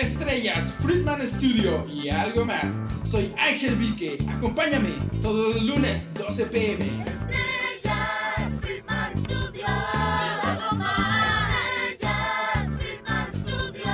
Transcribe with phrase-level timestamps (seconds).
[0.00, 2.64] estrellas, Friedman Studio y algo más.
[3.04, 4.18] Soy Ángel Vique.
[4.28, 4.90] Acompáñame
[5.22, 6.84] todos los lunes 12 pm.
[6.84, 11.92] Estrellas, Friedman Studio, algo más.
[11.92, 13.84] Estrellas, Friedman Studio,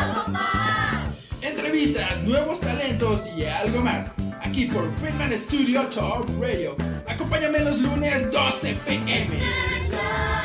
[0.00, 1.42] algo más.
[1.42, 4.10] Entrevistas, nuevos talentos y algo más.
[4.42, 6.76] Aquí por Friedman Studio Talk Radio.
[7.06, 9.20] Acompáñame los lunes 12 pm.
[9.22, 10.35] Estrellas,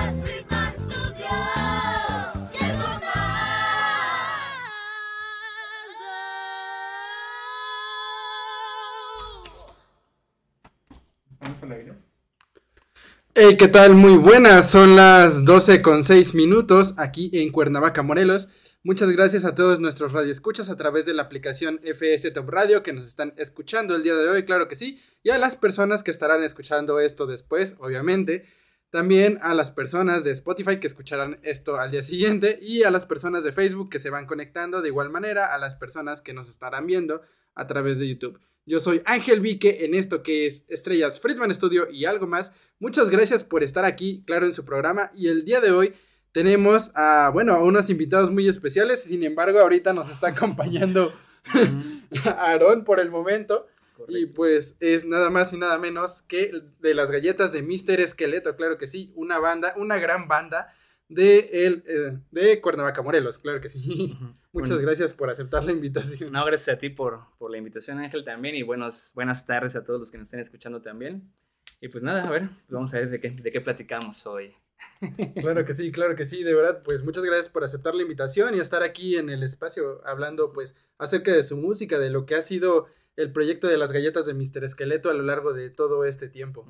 [13.44, 13.96] Hey, ¿qué tal?
[13.96, 18.50] Muy buenas, son las 12 con 6 minutos aquí en Cuernavaca, Morelos.
[18.84, 22.94] Muchas gracias a todos nuestros radioescuchas a través de la aplicación FS Top Radio que
[22.94, 26.12] nos están escuchando el día de hoy, claro que sí, y a las personas que
[26.12, 28.46] estarán escuchando esto después, obviamente.
[28.92, 33.08] También a las personas de Spotify que escucharán esto al día siguiente y a las
[33.08, 36.48] personas de Facebook que se van conectando de igual manera a las personas que nos
[36.48, 37.24] estarán viendo
[37.56, 38.40] a través de YouTube.
[38.66, 42.52] Yo soy Ángel Vique en esto que es Estrellas Friedman Studio y algo más.
[42.80, 45.12] Muchas gracias por estar aquí, claro, en su programa.
[45.16, 45.94] Y el día de hoy
[46.32, 49.04] tenemos a, bueno, a unos invitados muy especiales.
[49.04, 51.14] Sin embargo, ahorita nos está acompañando
[52.38, 53.68] Aarón por el momento.
[54.08, 58.00] Y pues es nada más y nada menos que de las galletas de Mr.
[58.00, 60.74] Esqueleto, claro que sí, una banda, una gran banda
[61.08, 64.18] de, el, eh, de Cuernavaca, Morelos, claro que sí.
[64.54, 64.86] Muchas Bueno.
[64.88, 66.32] gracias por aceptar la invitación.
[66.34, 68.56] No, gracias a ti por, por la invitación, Ángel, también.
[68.56, 71.32] Y buenos, buenas tardes a todos los que nos estén escuchando también.
[71.80, 74.54] Y pues nada, a ver, vamos a ver de qué, de qué platicamos hoy.
[75.40, 78.56] Claro que sí, claro que sí, de verdad, pues muchas gracias por aceptar la invitación
[78.56, 82.34] y estar aquí en el espacio hablando pues acerca de su música, de lo que
[82.36, 84.64] ha sido el proyecto de las galletas de Mr.
[84.64, 86.68] Esqueleto a lo largo de todo este tiempo.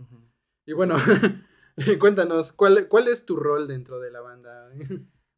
[0.65, 0.97] Y bueno,
[1.99, 4.69] cuéntanos, ¿cuál, ¿cuál es tu rol dentro de la banda?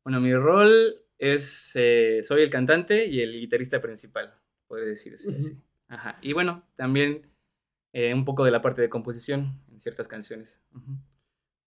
[0.03, 4.33] Bueno, mi rol es, eh, soy el cantante y el guitarrista principal,
[4.67, 5.57] podría decirse así.
[5.87, 6.17] Ajá.
[6.21, 7.31] Y bueno, también
[7.93, 10.61] eh, un poco de la parte de composición en ciertas canciones.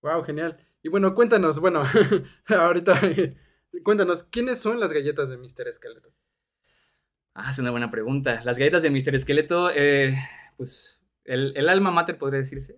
[0.02, 0.58] Wow, genial.
[0.82, 1.84] Y bueno, cuéntanos, bueno,
[2.48, 3.00] ahorita
[3.82, 5.68] cuéntanos, ¿quiénes son las galletas de Mr.
[5.68, 6.12] Esqueleto?
[7.32, 8.42] Ah, es una buena pregunta.
[8.44, 9.14] Las galletas de Mr.
[9.14, 10.14] Esqueleto, eh,
[10.58, 12.76] pues el, el alma mater podría decirse.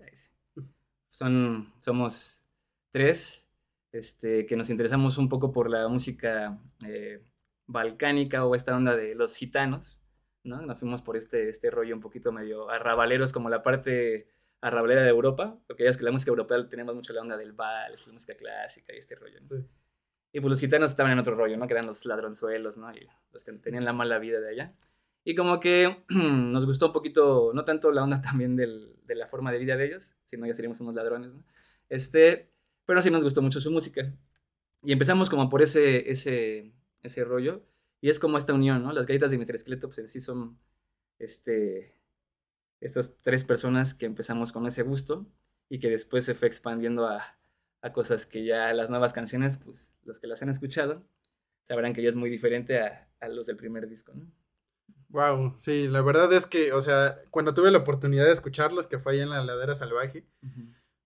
[1.08, 2.46] Son, somos
[2.90, 3.47] tres
[3.92, 7.22] este, que nos interesamos un poco por la música eh,
[7.66, 10.00] balcánica o esta onda de los gitanos,
[10.44, 10.60] ¿no?
[10.62, 14.28] Nos fuimos por este, este rollo un poquito medio arrabaleros, como la parte
[14.60, 17.52] arrabalera de Europa, porque ya es que la música europea tenemos mucho la onda del
[17.52, 19.48] vals, la música clásica y este rollo, ¿no?
[19.48, 19.64] Sí.
[20.32, 21.66] Y pues los gitanos estaban en otro rollo, ¿no?
[21.66, 22.92] Que eran los ladronzuelos, ¿no?
[22.92, 24.74] Y los que tenían la mala vida de allá.
[25.24, 29.26] Y como que nos gustó un poquito, no tanto la onda también del- de la
[29.26, 31.44] forma de vida de ellos, sino ya seríamos unos ladrones, ¿no?
[31.88, 32.50] Este,
[32.88, 34.10] pero sí nos gustó mucho su música.
[34.82, 36.72] Y empezamos como por ese, ese,
[37.02, 37.62] ese rollo.
[38.00, 38.92] Y es como esta unión, ¿no?
[38.94, 39.56] Las galletas de Mr.
[39.56, 40.58] Esqueleto, pues en sí son,
[41.18, 42.00] este,
[42.80, 45.26] estas tres personas que empezamos con ese gusto
[45.68, 47.38] y que después se fue expandiendo a,
[47.82, 51.04] a cosas que ya las nuevas canciones, pues los que las han escuchado,
[51.64, 54.32] sabrán que ya es muy diferente a, a los del primer disco, ¿no?
[55.10, 58.98] Wow, sí, la verdad es que, o sea, cuando tuve la oportunidad de escucharlos, que
[58.98, 60.26] fue ahí en la ladera salvaje,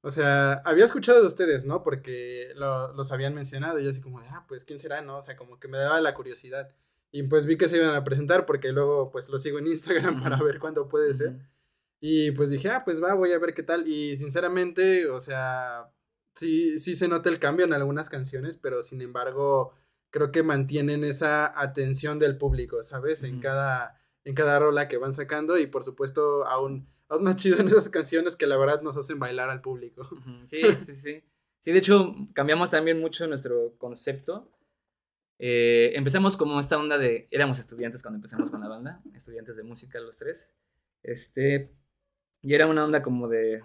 [0.02, 1.82] o sea, había escuchado de ustedes, ¿no?
[1.82, 5.16] Porque lo- los habían mencionado y yo así como ah, pues, ¿quién será, no?
[5.18, 6.70] O sea, como que me daba la curiosidad.
[7.10, 10.22] Y pues vi que se iban a presentar porque luego, pues, los sigo en Instagram
[10.22, 11.38] para ver cuándo puede ser.
[12.00, 13.86] Y pues dije, ah, pues va, voy a ver qué tal.
[13.86, 15.92] Y sinceramente, o sea,
[16.34, 19.72] sí, sí se nota el cambio en algunas canciones, pero sin embargo,
[20.10, 23.22] creo que mantienen esa atención del público, ¿sabes?
[23.22, 23.42] En Ujú.
[23.42, 27.68] cada, en cada rola que van sacando y por supuesto aún, aún más chido en
[27.68, 30.08] esas canciones que la verdad nos hacen bailar al público.
[30.44, 31.22] Sí, sí, sí.
[31.60, 34.50] Sí, de hecho, cambiamos también mucho nuestro concepto.
[35.38, 39.62] Eh, empezamos como esta onda de, éramos estudiantes cuando empezamos con la banda, estudiantes de
[39.62, 40.54] música los tres.
[41.02, 41.72] Este,
[42.42, 43.62] y era una onda como de,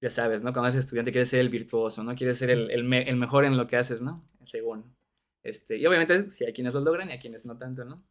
[0.00, 0.52] ya sabes, ¿no?
[0.52, 2.14] Cuando eres estudiante quieres ser el virtuoso, ¿no?
[2.14, 4.28] Quieres ser el, el me- el mejor en lo que haces, ¿no?
[4.44, 4.94] Según.
[5.44, 8.02] Este, y obviamente, sí hay quienes lo logran y hay quienes no tanto, ¿no?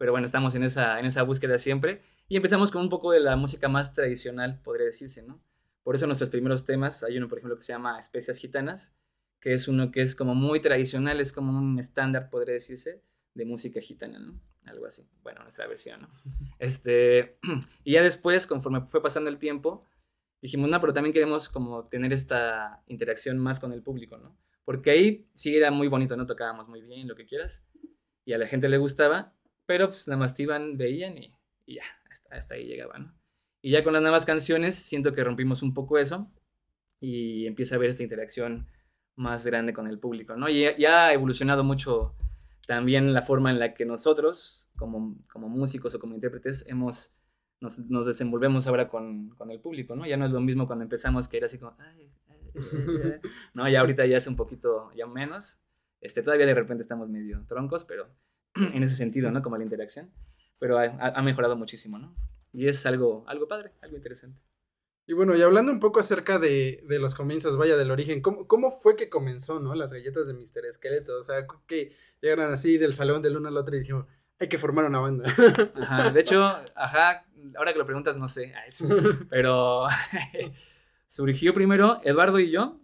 [0.00, 2.00] Pero bueno, estamos en esa, en esa búsqueda siempre.
[2.26, 5.44] Y empezamos con un poco de la música más tradicional, podría decirse, ¿no?
[5.82, 8.94] Por eso nuestros primeros temas, hay uno, por ejemplo, que se llama Especias Gitanas,
[9.40, 13.04] que es uno que es como muy tradicional, es como un estándar, podría decirse,
[13.34, 14.40] de música gitana, ¿no?
[14.64, 15.06] Algo así.
[15.22, 16.08] Bueno, nuestra versión, ¿no?
[16.58, 17.38] Este,
[17.84, 19.84] y ya después, conforme fue pasando el tiempo,
[20.40, 24.34] dijimos, no, pero también queremos como tener esta interacción más con el público, ¿no?
[24.64, 26.24] Porque ahí sí era muy bonito, ¿no?
[26.24, 27.66] Tocábamos muy bien, lo que quieras,
[28.24, 29.34] y a la gente le gustaba,
[29.70, 31.32] pero pues nada más te iban, veían y,
[31.64, 31.84] ya,
[32.28, 33.14] hasta, ahí llegaban.
[33.62, 36.28] Y ya con las nuevas canciones siento que rompimos un poco eso
[36.98, 38.66] y empieza a haber esta interacción
[39.14, 40.48] más grande con el público, ¿no?
[40.48, 42.16] Y ya- ha evolucionado mucho
[42.66, 47.14] también la forma en la que nosotros, como, como músicos o como intérpretes, hemos,
[47.60, 50.04] nos, desenvolvemos ahora con, con el público, ¿no?
[50.04, 51.76] Ya no es lo mismo cuando empezamos que era así como,
[53.54, 55.60] no, ya ahorita ya es un poquito, ya menos,
[56.00, 58.08] este, todavía de repente estamos medio troncos, pero
[58.74, 59.42] en ese sentido, ¿no?
[59.42, 60.10] Como la interacción,
[60.58, 62.14] pero ha, ha- mejorado muchísimo, ¿no?
[62.52, 64.42] Y es algo, algo padre, algo interesante.
[65.06, 68.46] Y bueno, y hablando un poco acerca de, de los comienzos, vaya, del origen, ¿cómo,
[68.46, 69.74] ¿cómo fue que comenzó, no?
[69.74, 70.66] Las galletas de Mr.
[70.68, 74.06] Esqueleto, o sea, que llegaron así del salón del uno al otro y dijimos,
[74.38, 75.24] hay que formar una banda.
[75.80, 76.42] Ajá, de hecho,
[76.74, 77.26] ajá,
[77.56, 78.54] ahora que lo preguntas, no sé,
[79.28, 79.86] pero
[81.06, 82.80] surgió primero Eduardo y yo,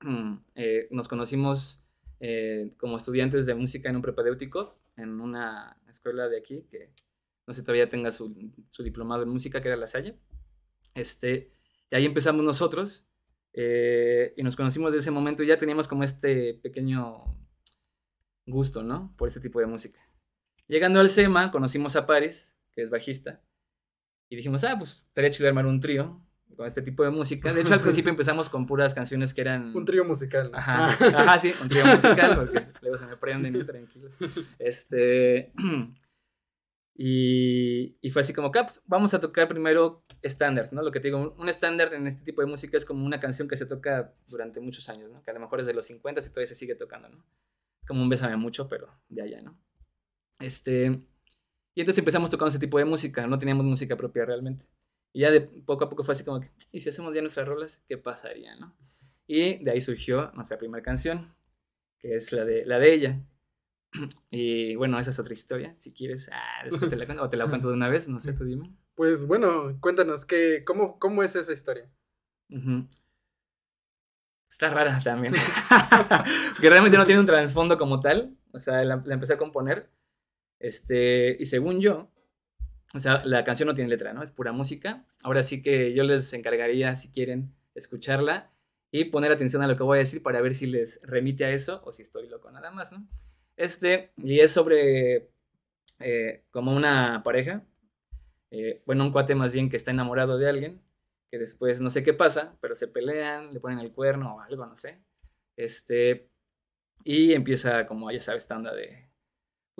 [0.54, 1.84] eh, nos conocimos
[2.20, 6.90] eh, como estudiantes de música en un propedéutico en una escuela de aquí que
[7.46, 10.18] no sé todavía tenga su, su diplomado en música, que era La Salle.
[10.94, 11.52] Este,
[11.90, 13.06] y ahí empezamos nosotros
[13.54, 17.18] eh, y nos conocimos de ese momento y ya teníamos como este pequeño
[18.46, 19.14] gusto, ¿no?
[19.16, 19.98] Por ese tipo de música.
[20.66, 23.42] Llegando al SEMA, conocimos a Paris, que es bajista,
[24.28, 26.20] y dijimos, ah, pues estaría chido armar un trío
[26.56, 27.52] con este tipo de música.
[27.52, 29.74] De hecho, al principio empezamos con puras canciones que eran...
[29.76, 30.50] un trío musical.
[30.54, 34.16] Ajá, ajá, sí, un trío musical, porque luego se me prenden y tranquilos.
[34.58, 35.52] Este.
[37.00, 40.82] Y, y fue así como, "Ah, pues, vamos a tocar primero estándares, ¿no?
[40.82, 43.46] Lo que te digo, un- estándar en este tipo de música es como una canción
[43.46, 45.22] que se toca durante muchos años, ¿no?
[45.22, 47.24] Que a lo mejor es de los 50 y todavía se sigue tocando, ¿no?
[47.86, 49.56] Como un Bésame mucho, pero de allá, ¿no?
[50.40, 50.86] Este.
[51.76, 54.64] Y entonces empezamos tocando ese tipo de música, no teníamos música propia realmente.
[55.18, 57.48] Y ya de poco a poco fue así como que, ¿y si hacemos ya nuestras
[57.48, 57.82] rolas?
[57.88, 58.76] ¿Qué pasaría, no?
[59.26, 61.34] Y de ahí surgió nuestra primera canción,
[61.98, 63.20] que es la de, la de ella.
[64.30, 66.30] Y bueno, esa es otra historia, si quieres.
[66.32, 68.44] Ah, después te la cuento, o te la cuento de una vez, no sé, tú
[68.44, 68.72] dime.
[68.94, 71.90] Pues bueno, cuéntanos, ¿qué, cómo, ¿cómo es esa historia?
[74.48, 75.34] Está rara también.
[76.52, 78.38] Porque realmente no tiene un trasfondo como tal.
[78.52, 79.90] O sea, la, la empecé a componer.
[80.60, 82.08] Este, y según yo,
[82.94, 84.22] o sea, la canción no tiene letra, ¿no?
[84.22, 85.04] Es pura música.
[85.22, 88.50] Ahora sí que yo les encargaría, si quieren, escucharla
[88.90, 91.50] y poner atención a lo que voy a decir para ver si les remite a
[91.50, 93.06] eso o si estoy loco nada más, ¿no?
[93.56, 95.30] Este, y es sobre
[96.00, 97.64] eh, como una pareja,
[98.50, 100.82] eh, bueno, un cuate más bien que está enamorado de alguien,
[101.30, 104.64] que después no sé qué pasa, pero se pelean, le ponen el cuerno o algo,
[104.64, 105.02] no sé.
[105.56, 106.30] Este,
[107.04, 109.07] y empieza como, ya sabes, esta de,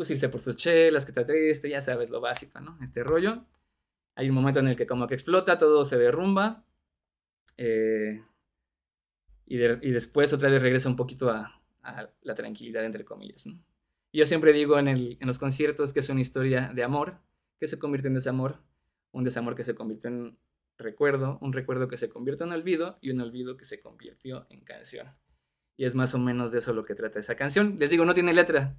[0.07, 2.79] pues por sus chelas, que está triste, ya sabes lo básico, ¿no?
[2.83, 3.45] Este rollo.
[4.15, 6.65] Hay un momento en el que como que explota, todo se derrumba.
[7.57, 8.23] eh,
[9.45, 11.61] y, de- y después otra vez regresa un poquito a,
[12.23, 13.45] la tranquilidad, entre comillas,
[14.13, 17.19] yo siempre digo en los conciertos que es una historia de amor,
[17.59, 18.63] que se convierte en desamor,
[19.11, 20.39] un desamor que se convirtió en
[20.77, 24.61] recuerdo, un recuerdo que se convirtió en olvido y un olvido que se convirtió en
[24.61, 25.09] canción.
[25.77, 27.77] Y es más o menos de eso lo que trata esa canción.
[27.79, 28.77] Les digo, no tiene letra,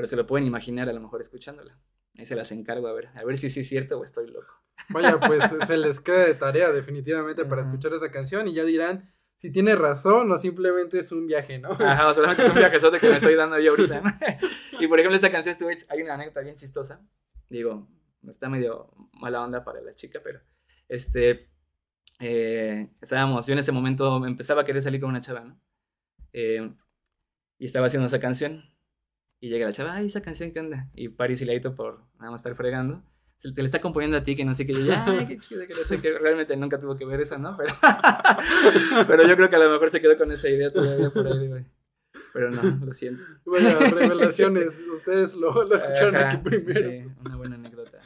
[0.00, 1.78] pero se lo pueden imaginar a lo mejor escuchándola.
[2.16, 4.62] Ahí se las encargo a ver, a ver si sí es cierto o estoy loco.
[4.88, 9.12] Vaya, pues se les queda de tarea definitivamente para escuchar esa canción y ya dirán
[9.36, 11.72] si tiene razón o simplemente es un viaje, ¿no?
[11.72, 14.00] Ajá, o solamente es un viajezote que me estoy dando yo ahorita.
[14.00, 14.10] ¿no?
[14.80, 17.06] y por ejemplo, esa canción estuvo hecha- hay una anécdota bien chistosa.
[17.50, 17.86] Digo,
[18.26, 20.40] está medio mala onda para la chica, pero
[20.88, 21.50] este,
[22.20, 25.60] eh, estábamos, yo en ese momento empezaba a querer salir con una chava, ¿no?
[26.32, 26.72] Eh,
[27.58, 28.64] y estaba haciendo esa canción.
[29.40, 30.88] Y llega la chava, ay, esa canción, ¿qué onda?
[30.94, 33.02] Y Paris y Leito por nada más estar fregando.
[33.38, 34.72] Se te le está componiendo a ti, que no sé qué.
[34.72, 36.18] Y yo, ay, qué chido, que no sé qué.
[36.18, 37.56] Realmente nunca tuvo que ver eso, ¿no?
[37.56, 37.72] Pero,
[39.08, 41.48] pero yo creo que a lo mejor se quedó con esa idea todavía por ahí,
[41.48, 41.64] güey.
[42.34, 43.24] Pero no, lo siento.
[43.46, 46.90] Vaya, revelaciones, ustedes lo, lo escucharon Ajá, aquí primero.
[46.90, 47.98] Sí, una buena anécdota.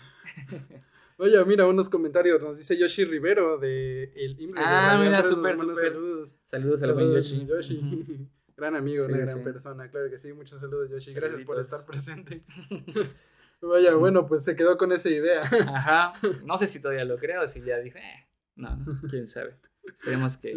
[1.16, 4.60] Oye, mira, unos comentarios, nos dice Yoshi Rivero de El Imre.
[4.60, 5.76] de Ah, Radio mira, súper, súper.
[5.76, 6.36] Saludos.
[6.46, 7.46] Saludos a la Saludos, Yoshi.
[7.46, 8.28] Yoshi.
[8.56, 9.40] Gran amigo, una gran sí.
[9.40, 10.32] persona, claro que sí.
[10.32, 11.12] Muchos saludos, Yoshi.
[11.12, 12.44] Gracias por estar presente.
[13.60, 15.42] Vaya, bueno, pues se quedó con esa idea.
[15.42, 16.12] Ajá.
[16.44, 19.58] No sé si todavía lo creo, si ya dije, eh, no, no, quién sabe.
[19.82, 20.52] Esperemos que,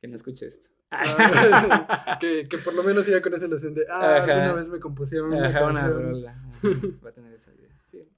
[0.00, 0.68] que no escuche esto.
[0.90, 4.32] Ah, que, que por lo menos iba con esa ilusión de, ah, Ajá.
[4.32, 6.30] alguna vez me compusieron una Ajá, una rola.
[6.30, 6.68] Ajá,
[7.04, 7.80] Va a tener esa idea.
[7.84, 8.08] Sí.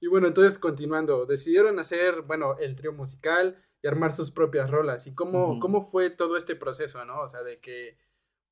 [0.00, 5.06] Y bueno, entonces continuando, decidieron hacer, bueno, el trío musical y armar sus propias rolas.
[5.06, 7.20] ¿Y cómo, cómo fue todo este proceso, no?
[7.20, 7.96] O sea, de que,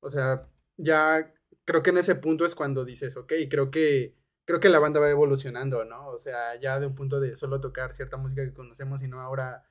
[0.01, 1.33] o sea, ya
[1.65, 4.99] creo que en ese punto es cuando dices, ok, creo que, creo que la banda
[4.99, 6.07] va evolucionando, ¿no?
[6.09, 9.65] O sea, ya de un punto de solo tocar cierta música que conocemos, sino ahora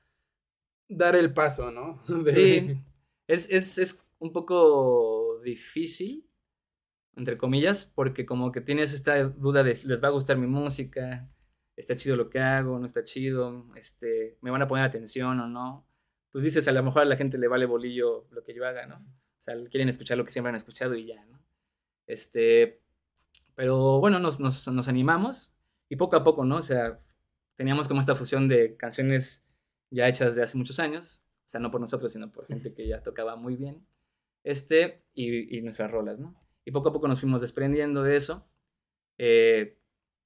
[0.87, 2.01] dar el paso, ¿no?
[2.23, 2.83] De- Sí,
[3.27, 6.25] es, es, es un poco difícil,
[7.15, 11.29] entre comillas, porque como que tienes esta duda de les va a gustar mi música,
[11.79, 15.47] está chido lo que hago, no está chido, este, me van a poner atención o
[15.47, 15.87] no.
[16.31, 18.85] Pues dices, a lo mejor a la gente le vale bolillo lo que yo haga,
[18.85, 18.97] ¿no?
[18.97, 21.39] O sea, quieren escuchar lo que siempre han escuchado y ya, ¿no?
[22.05, 22.81] Este,
[23.55, 25.53] Pero bueno, nos, nos, nos animamos
[25.87, 26.57] y poco a poco, ¿no?
[26.57, 26.97] O sea,
[27.55, 29.47] teníamos como esta fusión de canciones
[29.89, 32.87] ya hechas de hace muchos años, o sea, no por nosotros, sino por gente que
[32.87, 33.85] ya tocaba muy bien,
[34.43, 36.35] este, y, y nuestras rolas, ¿no?
[36.65, 38.47] Y poco a poco nos fuimos desprendiendo de eso.
[39.17, 39.78] Eh,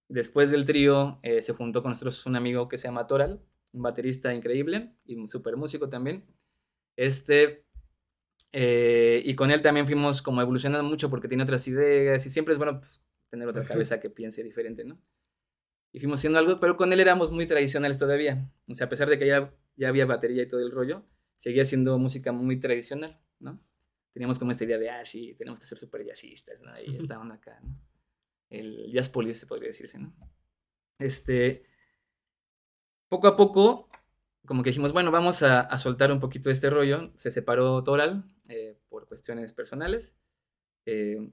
[0.08, 3.42] después del trío eh, se juntó con nosotros un amigo que se llama Toral,
[3.72, 6.26] un baterista increíble y un super músico también.
[6.96, 7.66] Este,
[8.52, 12.54] eh, y con él también fuimos como evolucionando mucho porque tiene otras ideas y siempre
[12.54, 15.02] es bueno pues, tener otra cabeza que piense diferente, ¿no?
[15.92, 18.52] Y fuimos haciendo algo, pero con él éramos muy tradicionales todavía.
[18.68, 21.06] O sea, a pesar de que ya, ya había batería y todo el rollo,
[21.38, 23.60] seguía siendo música muy tradicional, ¿no?
[24.12, 26.72] Teníamos como esta idea de, ah, sí, tenemos que ser súper jazzistas, ¿no?
[26.80, 27.76] Y esta onda acá, ¿no?
[28.54, 30.14] El jazz police, podría decirse, ¿no?
[31.00, 31.64] Este,
[33.10, 33.90] poco a poco,
[34.46, 37.12] como que dijimos, bueno, vamos a, soltar un poquito este rollo.
[37.16, 40.16] Se separó Toral eh, por cuestiones personales.
[40.86, 41.32] eh,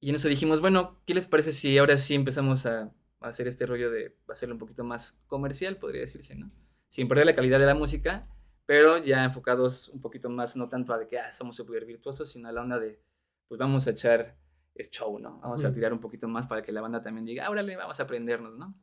[0.00, 3.66] y en eso dijimos, bueno, ¿qué les parece si ahora sí empezamos a, hacer este
[3.66, 6.46] rollo de hacerlo un poquito más comercial, podría decirse, ¿no?
[6.88, 8.28] Sin perder la calidad de la música,
[8.66, 12.30] pero ya enfocados un poquito más, no tanto a de que ah, somos súper virtuosos,
[12.30, 13.00] sino a la onda de,
[13.48, 14.36] pues vamos a echar
[14.82, 15.40] es show, ¿no?
[15.40, 17.98] Vamos a tirar un poquito más para que la banda también diga, "Ah, órale, vamos
[18.00, 18.74] a aprendernos, ¿no?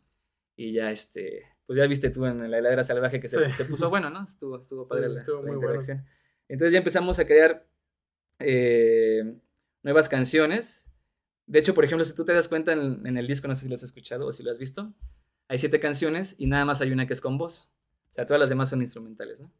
[0.56, 3.52] Y ya, este, pues ya viste tú en la heladera salvaje que se, Sí.
[3.54, 4.24] se puso bueno, ¿no?
[4.24, 5.80] Estuvo, estuvo padre Sí, la, estuvo la muy bueno.
[6.48, 7.68] Entonces ya empezamos a crear
[8.40, 9.40] eh,
[9.82, 10.92] nuevas canciones.
[11.46, 13.62] De hecho, por ejemplo, si tú te das cuenta en, en el disco, no sé
[13.64, 14.94] si lo has escuchado o si lo has visto,
[15.48, 17.70] hay siete canciones y nada más hay una que es con voz.
[18.10, 19.52] O sea, todas las demás son instrumentales, ¿no?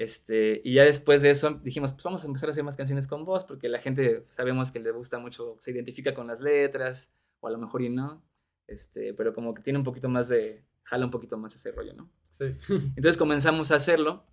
[0.00, 3.06] Este, y ya después de eso dijimos, pues vamos a empezar a hacer más canciones
[3.06, 7.12] con voz, porque la gente sabemos que le gusta mucho, se identifica con las letras,
[7.40, 8.24] o a lo mejor y no,
[8.66, 11.92] este, pero como que tiene un poquito más de, jala un poquito más ese rollo,
[11.92, 12.10] ¿no?
[12.30, 12.44] Sí.
[12.96, 14.24] Entonces comenzamos a hacerlo,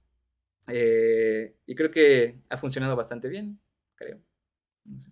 [0.69, 3.59] eh, y creo que ha funcionado bastante bien,
[3.95, 4.21] creo.
[4.85, 5.11] No sé.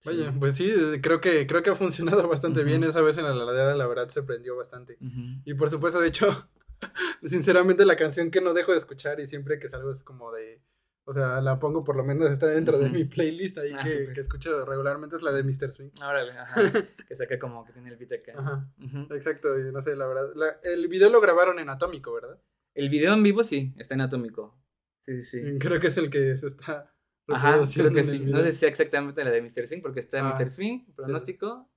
[0.00, 0.10] Sí.
[0.40, 2.80] Pues sí, creo que, creo que ha funcionado bastante bien.
[2.80, 2.90] Ujú.
[2.90, 4.98] Esa vez en la ladera, la verdad, se prendió bastante.
[5.44, 6.48] Y por supuesto, de hecho,
[7.22, 10.62] sinceramente la canción que no dejo de escuchar y siempre que salgo es como de,
[11.04, 14.12] o sea, la pongo por lo menos está dentro de mi playlist ahí Ah, que,
[14.12, 15.70] que escucho regularmente es la de Mr.
[15.72, 15.90] Swing.
[16.04, 16.54] Órale, ajá,
[17.08, 18.32] que saca como que tiene el beat acá.
[18.36, 18.68] Ajá,
[19.10, 20.30] exacto, y no sé, la verdad.
[20.34, 22.40] la- el video lo grabaron en Atómico, ¿verdad?
[22.74, 24.58] El video en vivo sí, está en Atómico.
[25.06, 25.58] Sí, sí, sí.
[25.58, 26.92] Creo que es el que se está
[27.28, 28.20] Ajá, creo que sí.
[28.20, 29.66] No sé si exactamente la de Mr.
[29.66, 30.48] Swing, porque está Ah, Mr.
[30.50, 31.68] Swing, pronóstico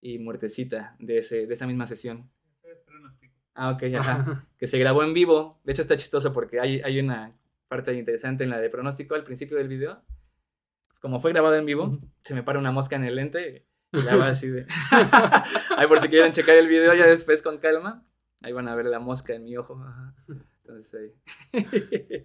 [0.00, 2.30] y muertecita de, ese, de esa misma sesión.
[3.60, 4.46] Ah, ok, ajá.
[4.56, 5.60] que se grabó en vivo.
[5.64, 7.30] De hecho, está chistoso porque hay, hay una
[7.68, 10.02] parte interesante en la de pronóstico al principio del video.
[11.02, 14.16] Como fue grabado en vivo, se me para una mosca en el lente y la
[14.16, 14.66] va así de.
[15.76, 18.02] Ahí por si quieren checar el video ya después con calma.
[18.40, 19.78] Ahí van a ver la mosca en mi ojo.
[19.78, 20.14] ajá.
[20.64, 21.12] Entonces
[21.52, 22.24] ahí.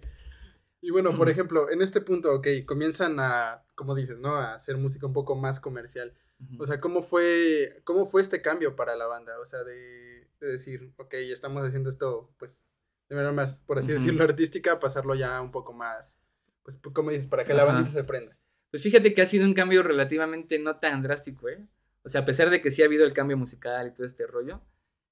[0.82, 4.36] Y bueno, por ejemplo, en este punto, ok, comienzan a, como dices, ¿no?
[4.36, 6.14] A hacer música un poco más comercial.
[6.58, 9.38] O sea, ¿cómo fue, cómo fue este cambio para la banda?
[9.40, 12.68] O sea, de, de decir, ok, estamos haciendo esto, pues,
[13.08, 16.20] de manera más, por así decirlo, artística, pasarlo ya un poco más,
[16.62, 18.36] pues, pu- como dices, para que la bandita se prenda.
[18.70, 21.66] Pues fíjate que ha sido un cambio relativamente no tan drástico, ¿eh?
[22.02, 24.26] O sea, a pesar de que sí ha habido el cambio musical y todo este
[24.26, 24.60] rollo,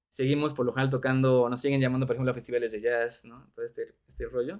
[0.09, 3.49] seguimos por lo general tocando, nos siguen llamando, por ejemplo, a festivales de jazz, ¿no?
[3.55, 4.59] Todo este, este rollo.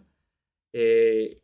[0.74, 1.42] Eh,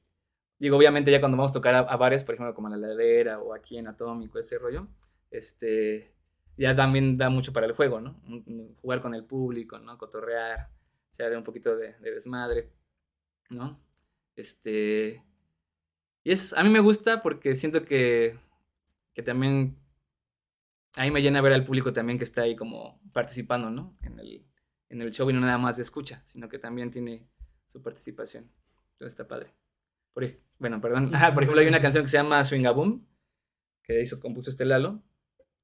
[0.59, 2.87] digo, obviamente ya cuando vamos a tocar a, a bares, por ejemplo, como en La
[2.87, 4.87] Ladera o aquí en Atómico, ese rollo,
[5.31, 6.13] este,
[6.57, 8.21] ya también da mucho para el juego, ¿no?
[8.81, 9.97] Jugar con el público, ¿no?
[9.97, 10.69] Cotorrear,
[11.11, 12.71] o sea, de un poquito de, de desmadre,
[13.50, 13.81] ¿no?
[14.35, 15.23] Este...
[16.23, 18.38] Y es, a mí me gusta porque siento que,
[19.13, 19.81] que también
[20.95, 23.97] a mí me llena ver al público también que está ahí como participando, ¿no?
[24.01, 24.45] En el,
[24.89, 27.27] en el show y no nada más de escucha, sino que también tiene
[27.65, 28.51] su participación.
[28.91, 29.53] Entonces está padre.
[30.13, 30.27] Por,
[30.59, 31.11] bueno, perdón.
[31.15, 33.05] Ah, por ejemplo, hay una canción que se llama Swingaboom,
[33.83, 35.01] que hizo, compuso este Lalo,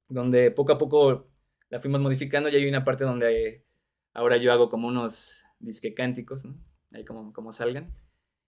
[0.08, 1.28] donde poco a poco
[1.68, 3.64] la fuimos modificando y hay una parte donde
[4.14, 6.56] ahora yo hago como unos disque cánticos, ¿no?
[6.94, 7.94] Ahí como, como salgan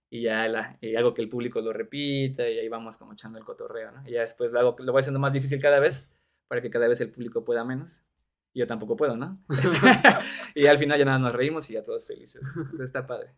[0.09, 3.39] y ya la, y hago que el público lo repita y ahí vamos como echando
[3.39, 4.03] el cotorreo, ¿no?
[4.05, 6.13] Y ya después lo, hago, lo voy haciendo más difícil cada vez
[6.47, 8.03] para que cada vez el público pueda menos.
[8.53, 9.41] Y yo tampoco puedo, ¿no?
[10.55, 12.41] y al final ya nada nos reímos y ya todos felices.
[12.57, 13.35] Entonces está padre.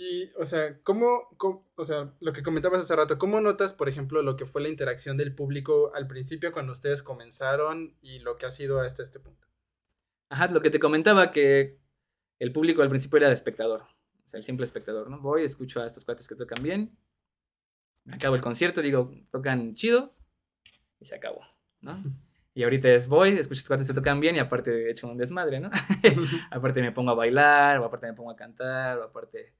[0.00, 3.88] Y, o sea, ¿cómo, cómo- o sea, lo que comentabas hace rato, ¿cómo notas, por
[3.88, 8.36] ejemplo, lo que fue la interacción del público al principio cuando ustedes comenzaron y lo
[8.36, 9.48] que ha sido hasta este punto?
[10.28, 11.80] Ajá, lo que te comentaba que
[12.38, 13.82] el público al principio era de espectador.
[13.82, 15.18] O sea, el simple espectador, ¿no?
[15.20, 16.96] Voy, escucho a estos cuates que tocan bien.
[18.12, 20.14] Acabo el concierto, digo, tocan chido.
[21.00, 21.40] Y se acabó,
[21.80, 21.96] ¿no?
[22.54, 25.06] Y ahorita es voy, escucho a estos cuates que tocan bien y aparte he hecho
[25.06, 25.70] un desmadre, ¿no?
[26.50, 29.54] aparte me pongo a bailar, o aparte me pongo a cantar, o aparte,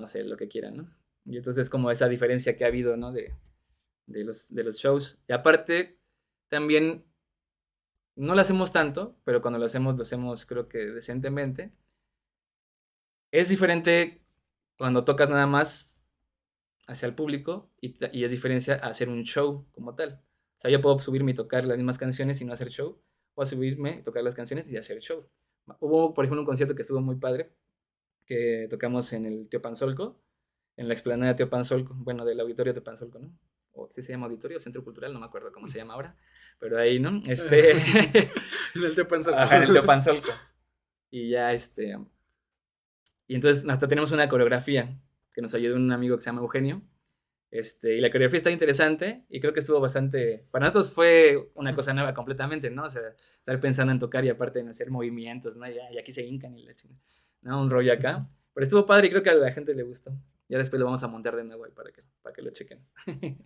[0.00, 0.96] no sé, lo que quieran, ¿no?
[1.24, 3.12] Y entonces como esa diferencia que ha habido, ¿no?
[3.12, 3.34] De,
[4.06, 5.22] de los, de los shows.
[5.28, 5.98] Y aparte,
[6.48, 7.04] también
[8.16, 11.72] no lo hacemos tanto, pero cuando lo hacemos, lo hacemos creo que decentemente.
[13.30, 14.24] Es diferente
[14.76, 16.02] cuando tocas nada más
[16.88, 20.22] hacia el público y, y es diferencia a hacer un show como tal.
[20.56, 23.00] O sea, yo puedo subirme y tocar las mismas canciones y no hacer show,
[23.34, 25.26] o subirme y tocar las canciones y hacer show.
[25.78, 27.54] Hubo, por ejemplo, un concierto que estuvo muy padre,
[28.30, 30.22] que tocamos en el Teopanzolco,
[30.76, 33.36] en la explanada Teopanzolco, bueno, del auditorio Teopanzolco, ¿no?
[33.72, 36.16] O si se llama auditorio, centro cultural, no me acuerdo cómo se llama ahora,
[36.60, 37.20] pero ahí, ¿no?
[37.28, 37.72] Este,
[38.76, 39.36] En el Teopanzolco.
[39.36, 40.28] Ajá, en el Teopanzolco.
[41.10, 41.98] Y ya, este.
[43.26, 44.96] Y entonces hasta tenemos una coreografía
[45.34, 46.82] que nos ayudó un amigo que se llama Eugenio.
[47.50, 50.46] Este, y la coreografía está interesante y creo que estuvo bastante.
[50.52, 52.84] Para nosotros fue una cosa nueva completamente, ¿no?
[52.84, 55.66] O sea, estar pensando en tocar y aparte en hacer movimientos, ¿no?
[55.68, 57.00] Ya- Y, aquí se hincan y la chingada,
[57.42, 57.62] ¿no?
[57.62, 58.28] Un rollo acá.
[58.54, 60.12] Pero estuvo padre y creo que a la gente le gustó.
[60.48, 62.84] Ya después lo vamos a montar de nuevo ahí para que, para que lo chequen.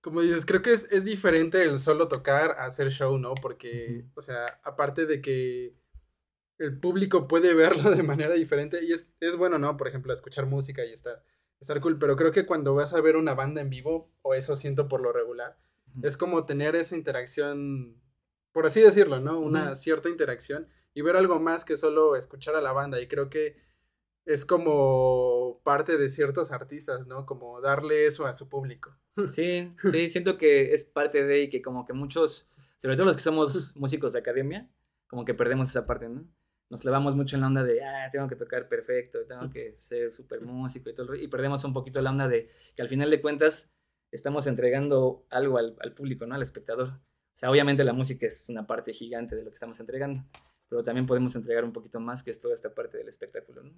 [0.00, 3.34] Como dices, creo que es, es diferente el solo tocar a hacer show, ¿no?
[3.34, 5.74] Porque, o sea, aparte de que
[6.58, 9.76] el público puede verlo de manera diferente y es, es bueno, ¿no?
[9.76, 11.22] Por ejemplo, escuchar música y estar,
[11.60, 14.54] estar cool, pero creo que cuando vas a ver una banda en vivo, o eso
[14.54, 15.56] siento por lo regular,
[16.02, 18.00] es como tener esa interacción,
[18.52, 19.40] por así decirlo, ¿no?
[19.40, 23.00] Una cierta interacción y ver algo más que solo escuchar a la banda.
[23.00, 23.56] Y creo que
[24.24, 27.24] es como parte de ciertos artistas, ¿no?
[27.24, 28.96] Como darle eso a su público.
[29.32, 33.16] Sí, sí, siento que es parte de y que como que muchos, sobre todo los
[33.16, 34.68] que somos músicos de academia,
[35.08, 36.24] como que perdemos esa parte, ¿no?
[36.68, 40.12] Nos clavamos mucho en la onda de, ah, tengo que tocar perfecto, tengo que ser
[40.12, 42.88] súper músico y todo el rollo", y perdemos un poquito la onda de que al
[42.88, 43.72] final de cuentas
[44.12, 46.36] estamos entregando algo al, al público, ¿no?
[46.36, 46.88] Al espectador.
[46.88, 50.24] O sea, obviamente la música es una parte gigante de lo que estamos entregando,
[50.68, 53.72] pero también podemos entregar un poquito más, que es toda esta parte del espectáculo, ¿no?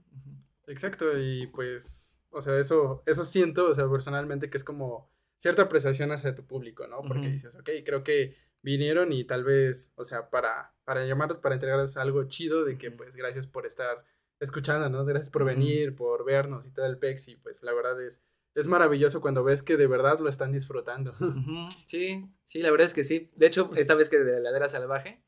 [0.67, 5.63] Exacto, y pues, o sea, eso, eso siento, o sea, personalmente que es como cierta
[5.63, 7.03] apreciación hacia tu público, ¿no?
[7.03, 11.55] Porque dices, ok, creo que vinieron y tal vez, o sea, para, para llamarlos, para
[11.55, 14.05] entregarles algo chido de que, pues, gracias por estar
[14.39, 18.23] escuchándonos, gracias por venir, por vernos y todo el pex, y pues, la verdad es,
[18.55, 21.15] es maravilloso cuando ves que de verdad lo están disfrutando.
[21.87, 23.31] Sí, sí, la verdad es que sí.
[23.37, 25.25] De hecho, esta vez que de la ladera salvaje,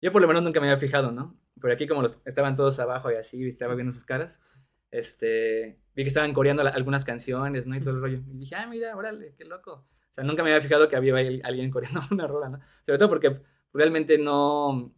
[0.00, 1.38] yo por lo menos nunca me había fijado, ¿no?
[1.60, 4.42] Pero aquí como los, estaban todos abajo y así, estaba viendo sus caras,
[4.90, 7.76] este, vi que estaban coreando algunas canciones, ¿no?
[7.76, 8.18] Y todo el rollo.
[8.32, 9.72] Y dije, ah, mira, órale, qué loco.
[9.72, 12.60] O sea, nunca me había fijado que había alguien coreando una rola, ¿no?
[12.82, 13.40] Sobre todo porque
[13.72, 14.94] realmente no,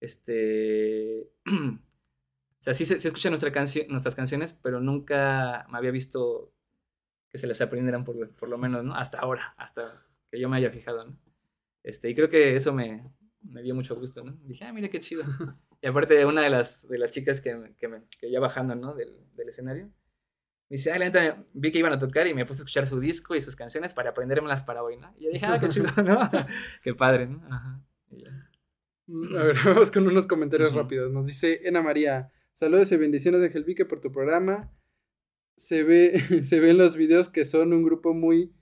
[0.00, 6.52] este, o sea, sí se, escuchan nuestras canciones, pero nunca me había visto
[7.30, 8.94] que se las aprendieran por, por lo menos, ¿no?
[8.94, 9.84] Hasta ahora, hasta
[10.30, 11.16] que yo me haya fijado, ¿no?
[11.82, 13.10] Este, y creo que eso me,
[13.42, 14.32] me dio mucho gusto, ¿no?
[14.44, 15.22] Dije, ah, mira qué chido.
[15.80, 18.94] Y aparte, una de las, de las chicas que, que, me- que ya bajando, ¿no?
[18.94, 19.86] Del, del escenario,
[20.70, 22.86] me dice, ah, la neta, vi que iban a tocar y me puse a escuchar
[22.86, 25.14] su disco y sus canciones para aprendérmelas para hoy, ¿no?
[25.16, 26.18] Y yo dije, ah, qué chido, ¿no?
[26.82, 27.42] qué padre, ¿no?
[27.50, 27.82] Ajá.
[28.10, 28.50] Y ya.
[29.06, 31.10] Mm, A ver, vamos con unos comentarios rápidos.
[31.12, 34.72] Nos dice Ena María, saludos y bendiciones de Helvique por tu programa.
[35.56, 38.52] Se ve, se ven los videos que son un grupo muy,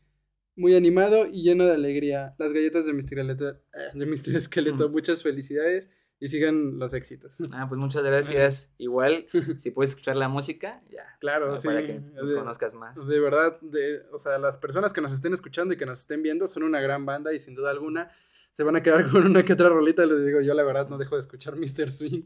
[0.57, 2.35] muy animado y lleno de alegría.
[2.39, 2.99] Las galletas de Mr.
[3.05, 3.59] Esqueleto, eh,
[3.95, 4.35] de Mr.
[4.37, 4.93] Esqueleto, Mm.
[4.93, 7.39] muchas felicidades y sigan los éxitos.
[7.53, 8.73] Ah, pues muchas gracias.
[8.79, 9.27] Igual,
[9.59, 11.05] si puedes escuchar la música, ya.
[11.21, 11.59] Claro, ¿no?
[11.59, 11.69] sí.
[11.69, 13.07] Para que nos de- conozcas más.
[13.07, 16.23] De verdad, de, o sea, las personas que nos estén escuchando y que nos estén
[16.23, 18.11] viendo son una gran banda y sin duda alguna
[18.55, 20.07] se van a quedar con una que otra rolita.
[20.07, 21.91] Les digo, yo la verdad no dejo de escuchar Mr.
[21.91, 22.23] Swing.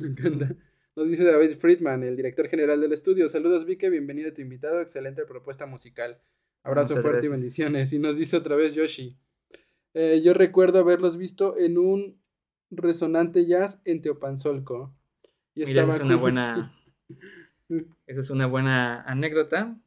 [0.00, 0.56] Me encanta.
[0.96, 3.28] Nos dice David Friedman, el director general del estudio.
[3.28, 4.80] Saludos, Vique, bienvenido a tu invitado.
[4.80, 6.20] Excelente propuesta musical.
[6.62, 7.92] Abrazo Muchas fuerte y bendiciones.
[7.92, 9.18] Y nos dice otra vez Yoshi.
[9.94, 12.20] eh, yo recuerdo haberlos visto en un
[12.70, 14.94] resonante jazz en Teopanzolco.
[15.54, 16.76] Y Mira, esa es una buena.
[18.06, 19.80] Esa es una buena anécdota.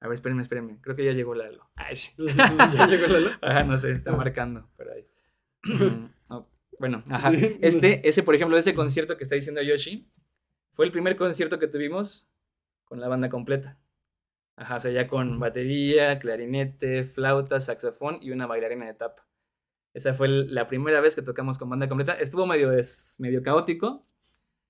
[0.00, 0.78] A ver, espérenme, espérenme.
[0.80, 1.68] Creo que ya llegó Lalo.
[1.74, 1.96] Ay,
[2.36, 3.30] ya llegó Lalo.
[3.42, 5.06] Ajá, no sé, está marcando por ahí.
[6.30, 6.46] Oh,
[6.78, 7.32] bueno, ajá.
[7.32, 10.06] Este, ese, por ejemplo, ese concierto que está diciendo Yoshi,
[10.72, 12.28] fue el primer concierto que tuvimos
[12.84, 13.80] con la banda completa.
[14.58, 19.26] Ajá, o sea, ya con batería, clarinete, flauta, saxofón y una bailarina de tapa.
[19.94, 22.14] Esa fue la primera vez que tocamos con banda completa.
[22.14, 24.04] Estuvo medio, des- medio caótico,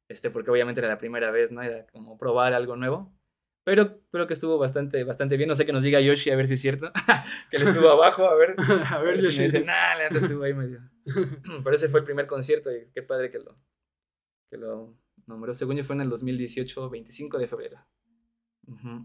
[0.08, 1.62] este, porque obviamente era la primera vez, ¿no?
[1.62, 3.14] Era como probar algo nuevo.
[3.64, 5.48] Pero creo que estuvo bastante, bastante bien.
[5.48, 6.90] No sé que nos diga Yoshi, a ver si es cierto.
[7.50, 8.54] que él estuvo abajo, a ver.
[8.92, 9.38] A ver, si Yoshi.
[9.38, 10.80] me dicen, nah, la estuvo ahí medio.
[11.64, 13.58] Pero ese fue el primer concierto y qué padre que lo,
[14.50, 14.96] que lo
[15.26, 15.54] nombró.
[15.54, 17.86] Según yo fue en el 2018, 25 de febrero.
[18.66, 18.88] Ujú.
[18.88, 19.02] Ajá,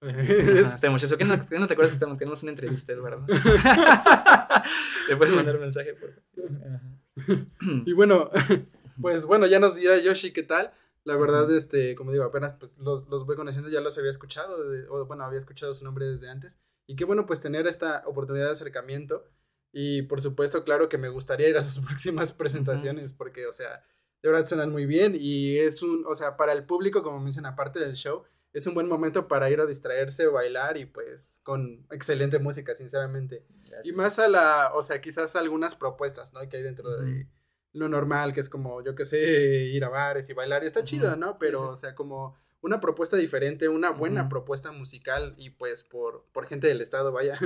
[0.02, 1.16] Es- Está muchacho.
[1.16, 3.24] ¿Qué no, qué no te acuerdas que tenemos una entrevista, Eduardo?
[5.08, 6.80] Le puedes mandar un mensaje, por favor.
[7.86, 8.30] Y bueno,
[9.02, 10.72] pues bueno, ya nos dirá Yoshi qué tal.
[11.04, 14.68] La verdad, este, como digo, apenas pues los, los voy conociendo, ya los había escuchado,
[14.68, 16.58] de- o bueno, había escuchado su nombre desde antes.
[16.86, 19.24] Y qué bueno pues tener esta oportunidad de acercamiento.
[19.72, 23.82] Y por supuesto, claro que me gustaría ir a sus próximas presentaciones porque, o sea,
[24.22, 27.50] de verdad suenan muy bien y es un, o sea, para el público, como menciona,
[27.50, 31.86] aparte del show, es un buen momento para ir a distraerse, bailar y pues con
[31.90, 33.44] excelente música, sinceramente.
[33.84, 36.40] Y más a la, o sea, quizás algunas propuestas, ¿no?
[36.48, 37.26] Que hay dentro de
[37.72, 39.18] lo normal, que es como, yo qué sé,
[39.66, 41.38] ir a bares y bailar, y está chido, ¿no?
[41.38, 41.66] Pero, sí.
[41.66, 46.66] o sea, como una propuesta diferente, una buena propuesta musical y pues por, por gente
[46.66, 47.38] del estado, vaya,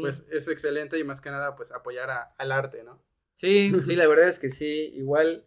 [0.00, 3.02] pues es excelente y más que nada, pues apoyar a- al arte, ¿no?
[3.34, 4.92] Sí, sí, la verdad es que sí.
[4.94, 5.46] Igual.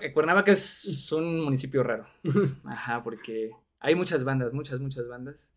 [0.00, 2.06] Eh, Cuernavaca es un municipio raro.
[2.64, 5.54] Ajá, porque hay muchas bandas, muchas, muchas bandas.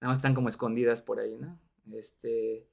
[0.00, 1.60] Nada más están como escondidas por ahí, ¿no?
[1.92, 2.66] Este.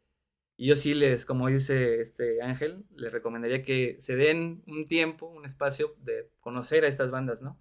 [0.57, 5.27] Y yo sí les, como dice este Ángel, les recomendaría que se den un tiempo,
[5.27, 7.57] un espacio de conocer a estas bandas, ¿no?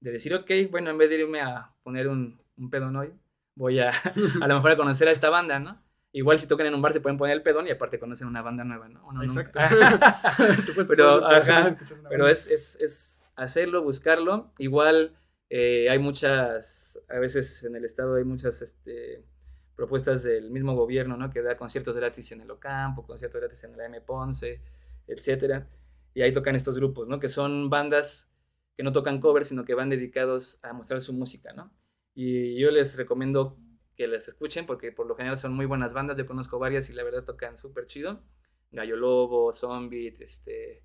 [0.00, 3.12] De decir, ok, bueno, en vez de irme a poner un, un pedón hoy,
[3.56, 3.90] voy a
[4.42, 5.82] a lo mejor a conocer a esta banda, ¿no?
[6.16, 8.40] Igual si tocan en un bar se pueden poner el pedón y aparte conocen una
[8.40, 9.06] banda nueva, ¿no?
[9.06, 9.60] Uno Exacto.
[10.88, 11.76] Pero, ajá,
[12.08, 14.50] pero es, es, es hacerlo, buscarlo.
[14.56, 15.14] Igual
[15.50, 19.26] eh, hay muchas, a veces en el estado hay muchas este,
[19.74, 21.28] propuestas del mismo gobierno, ¿no?
[21.28, 24.62] Que da conciertos gratis en el Ocampo, conciertos gratis en la M Ponce,
[25.06, 25.68] etcétera.
[26.14, 27.20] Y ahí tocan estos grupos, ¿no?
[27.20, 28.32] Que son bandas
[28.74, 31.70] que no tocan covers, sino que van dedicados a mostrar su música, ¿no?
[32.14, 33.58] Y yo les recomiendo
[33.96, 36.16] que les escuchen porque por lo general son muy buenas bandas.
[36.16, 38.22] Yo conozco varias y la verdad tocan súper chido.
[38.70, 40.82] Gallo Lobo, Zombie, este,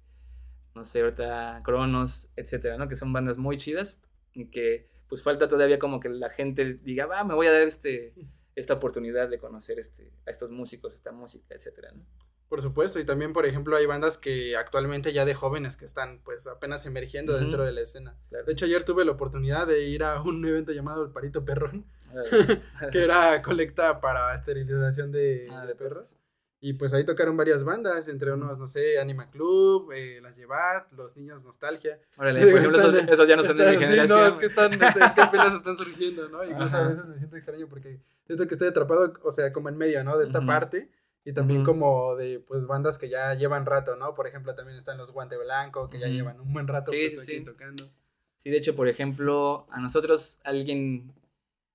[0.73, 2.87] no sé, ahorita Cronos, etcétera, ¿no?
[2.87, 3.99] Que son bandas muy chidas
[4.33, 7.63] y que pues falta todavía como que la gente diga, va, me voy a dar
[7.63, 8.13] este,
[8.55, 12.05] esta oportunidad de conocer este, a estos músicos, esta música, etcétera, ¿no?
[12.51, 16.19] Por supuesto, y también, por ejemplo, hay bandas que actualmente ya de jóvenes que están
[16.25, 17.41] pues apenas emergiendo Ujú.
[17.43, 18.13] dentro de la escena.
[18.27, 18.43] Claro.
[18.43, 21.85] De hecho, ayer tuve la oportunidad de ir a un evento llamado El Parito Perrón,
[22.11, 22.61] Órale.
[22.91, 26.17] que era colecta para esterilización de, Ah, de perros.
[26.59, 30.91] Y pues ahí tocaron varias bandas, entre unos, no sé, Anima Club, eh, Las Llevat,
[30.91, 31.99] Los Niños Nostalgia.
[32.17, 34.19] Órale, por ejemplo, esos, Están- esos ya no son de mi están- sí, generación.
[34.19, 36.43] no, es que están, es, es que apenas están surgiendo, ¿no?
[36.67, 36.89] Incluso a Ajá.
[36.89, 40.17] veces me siento extraño porque siento que estoy atrapado, o sea, como en medio, ¿no?
[40.17, 40.47] De esta Ujú.
[40.47, 40.91] parte.
[41.23, 44.15] Y también como de, pues, bandas que ya llevan rato, ¿no?
[44.15, 47.25] Por ejemplo, también están los Guante Blanco, que ya llevan un buen rato, Sí, pues,
[47.25, 47.45] sí, aquí sí.
[47.45, 47.91] tocando.
[48.37, 51.13] Sí, de hecho, por ejemplo, a nosotros alguien,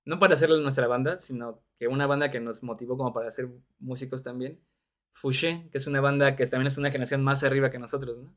[0.03, 3.47] no para hacerle nuestra banda, sino que una banda que nos motivó como para ser
[3.79, 4.59] músicos también,
[5.11, 8.35] Fouché, que es una banda que también es una generación más arriba que nosotros, ¿no?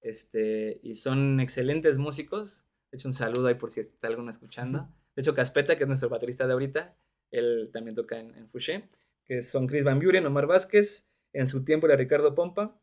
[0.00, 2.64] Este, y son excelentes músicos.
[2.90, 4.88] De hecho, un saludo ahí por si está alguno escuchando.
[5.14, 6.96] De hecho, Caspeta, que es nuestro baterista de ahorita,
[7.30, 8.88] él también toca en, en Fouché,
[9.26, 12.80] que son Chris Van Buren, Omar Vázquez, en su tiempo era Ricardo Pompa,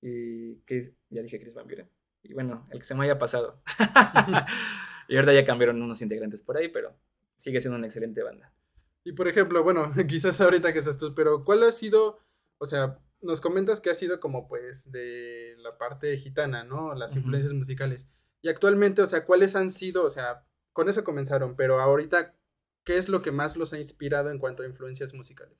[0.00, 1.90] y que ya dije Chris Van Buren.
[2.22, 3.62] Y bueno, el que se me haya pasado.
[5.08, 6.96] y ahorita ya cambiaron unos integrantes por ahí, pero
[7.36, 8.52] sigue siendo una excelente banda.
[9.04, 12.18] Y por ejemplo, bueno, quizás ahorita que estás tú, pero ¿cuál ha sido,
[12.58, 16.94] o sea, nos comentas que ha sido como pues de la parte gitana, ¿no?
[16.94, 18.08] Las influencias musicales.
[18.42, 22.34] Y actualmente, o sea, ¿cuáles han sido, o sea, con eso comenzaron, pero ahorita,
[22.84, 25.58] ¿qué es lo que más los ha inspirado en cuanto a influencias musicales?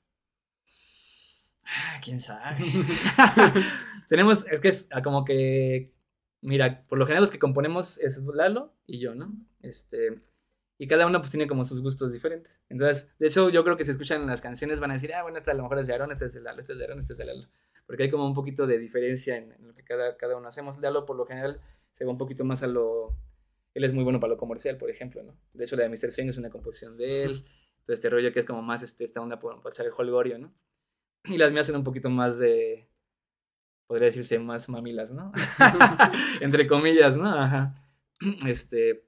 [1.65, 2.65] Ah, ¿Quién sabe?
[4.09, 5.93] Tenemos, es que es ah, como que,
[6.41, 9.33] mira, por lo general los que componemos es Lalo y yo, ¿no?
[9.61, 10.19] Este,
[10.77, 12.61] y cada uno pues tiene como sus gustos diferentes.
[12.67, 15.37] Entonces, de hecho, yo creo que si escuchan las canciones van a decir, ah, bueno,
[15.37, 16.99] esta a lo mejor es de Aaron, esta es de Lalo, esta es de Aaron,
[16.99, 17.47] esta es de Lalo.
[17.85, 20.79] Porque hay como un poquito de diferencia en, en lo que cada, cada uno hacemos.
[20.79, 21.61] Lalo, por lo general,
[21.93, 23.15] se va un poquito más a lo...
[23.73, 25.37] Él es muy bueno para lo comercial, por ejemplo, ¿no?
[25.53, 26.11] De hecho, la de Mr.
[26.11, 27.45] Swing es una composición de él.
[27.85, 30.37] Todo este rollo que es como más este, esta onda por, por echar el holgorio,
[30.37, 30.53] ¿no?
[31.25, 32.89] Y las mías son un poquito más de,
[33.87, 35.31] podría decirse, más mamilas, ¿no?
[36.41, 37.27] Entre comillas, ¿no?
[37.27, 37.75] Ajá.
[38.45, 39.05] Este,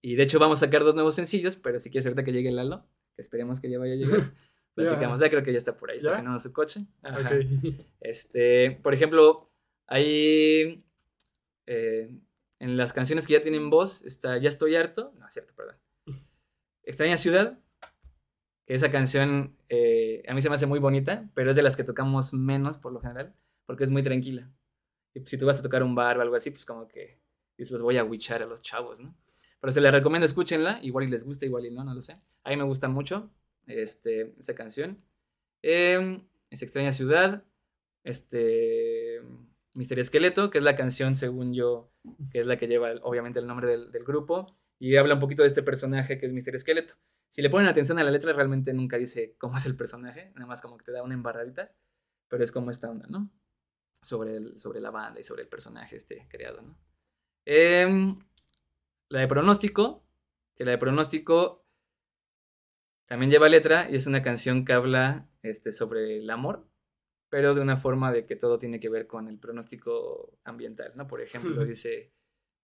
[0.00, 2.52] y de hecho vamos a sacar dos nuevos sencillos, pero si quieres ahorita que llegue
[2.52, 4.34] Lalo, que esperemos que ya vaya a llegar,
[4.74, 5.20] platicamos.
[5.20, 6.80] Ya creo que ya está por ahí, estacionando su coche.
[7.02, 7.20] Ajá.
[7.20, 7.44] Ok.
[8.00, 9.50] Este, por ejemplo,
[9.86, 10.84] hay
[11.66, 12.10] eh,
[12.58, 15.76] en las canciones que ya tienen voz, está Ya estoy harto, no, cierto, perdón.
[16.82, 17.58] Extraña ciudad,
[18.66, 21.84] esa canción eh, a mí se me hace muy bonita, pero es de las que
[21.84, 24.50] tocamos menos por lo general, porque es muy tranquila.
[25.14, 27.20] Y pues, si tú vas a tocar un bar o algo así, pues como que
[27.56, 29.16] los voy a wichar a los chavos, ¿no?
[29.60, 32.18] Pero se les recomiendo, escúchenla, igual y les gusta, igual y no, no lo sé.
[32.44, 33.30] A mí me gusta mucho
[33.66, 35.02] este, esa canción.
[35.62, 37.44] Eh, es Extraña Ciudad,
[38.04, 39.22] este,
[39.74, 41.90] Misterio Esqueleto, que es la canción, según yo,
[42.32, 45.42] que es la que lleva obviamente el nombre del, del grupo, y habla un poquito
[45.42, 46.96] de este personaje que es Misterio Esqueleto.
[47.30, 50.46] Si le ponen atención a la letra, realmente nunca dice cómo es el personaje, nada
[50.46, 51.74] más como que te da una embarradita,
[52.28, 53.30] pero es como esta onda, ¿no?
[53.92, 56.78] Sobre, el, sobre la banda y sobre el personaje este creado, ¿no?
[57.44, 58.18] Em,
[59.08, 60.04] la de pronóstico,
[60.54, 61.66] que la de pronóstico
[63.06, 66.68] también lleva letra y es una canción que habla este, sobre el amor,
[67.28, 71.06] pero de una forma de que todo tiene que ver con el pronóstico ambiental, ¿no?
[71.06, 72.12] Por ejemplo, dice,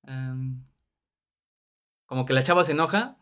[0.02, 0.66] am,
[2.06, 3.21] como que la chava se enoja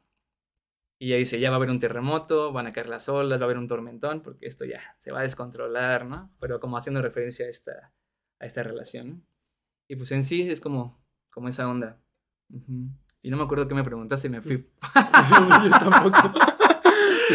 [1.02, 3.44] y ella dice, ya va a haber un terremoto, van a caer las olas, va
[3.44, 6.30] a haber un tormentón, porque esto ya se va a descontrolar, ¿no?
[6.40, 7.94] Pero como haciendo referencia a esta,
[8.38, 9.08] a esta relación.
[9.08, 9.22] ¿no?
[9.88, 11.98] Y pues en sí es como, como esa onda.
[12.50, 12.90] Ujú.
[13.22, 14.70] Y no me acuerdo qué me preguntaste y me fui.
[15.64, 16.38] Yo tampoco.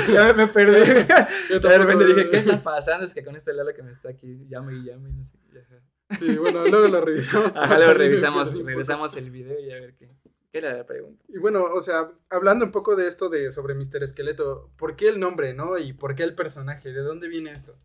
[0.13, 1.07] ya me, perdí.
[1.49, 3.03] Yo de repente dije, ¿qué está pasando?
[3.03, 5.39] Es que con este Lalo que me está aquí, llame y llame y no sé.
[5.49, 6.19] Ajá.
[6.19, 7.55] Sí, bueno, luego lo revisamos.
[7.55, 10.05] Ajá, luego revisamos, regresamos el video y a ver qué
[10.59, 11.23] era la pregunta.
[11.27, 14.03] Y bueno, o sea, hablando un poco de esto de sobre Mr.
[14.03, 15.77] Esqueleto, ¿por qué el nombre, no?
[15.77, 16.91] Y ¿por qué el personaje?
[16.91, 17.77] ¿De dónde viene esto?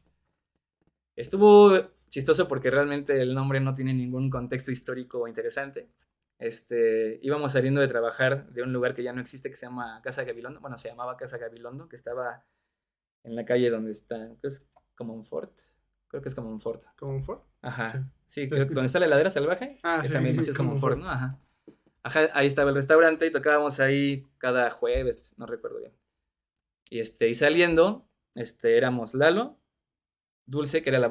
[1.17, 1.73] Estuvo
[2.09, 5.89] chistoso porque realmente el nombre no tiene ningún contexto histórico interesante.
[6.39, 10.01] Este, íbamos saliendo de trabajar de un lugar que ya no existe que se llama
[10.03, 10.61] Casa Gabilondo.
[10.61, 12.45] Bueno, se llamaba Casa Gabilondo, que estaba
[13.25, 15.53] en la calle donde está, es como un fort.
[16.09, 16.83] Creo que es como un fort.
[16.99, 17.41] ¿Como un Ford?
[17.63, 17.87] Ajá.
[17.87, 17.99] Sí.
[18.27, 19.79] Sí, creo que donde está la heladera salvaje.
[19.85, 20.99] Ah, esa sí, es como un fort.
[20.99, 21.09] ¿no?
[21.09, 21.39] Ajá.
[22.03, 25.93] Ahí estaba el restaurante y tocábamos ahí cada jueves, no recuerdo bien.
[26.89, 29.61] Y este, y saliendo, este, éramos Lalo,
[30.47, 31.09] Dulce, que era la,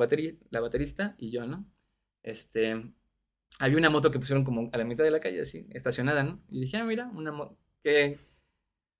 [0.49, 1.65] la baterista, y yo, ¿no?
[2.23, 2.91] Este,
[3.59, 6.43] había una moto que pusieron como a la mitad de la calle, así, estacionada, ¿no?
[6.49, 8.17] Y dije, ah, mira, una moto, qué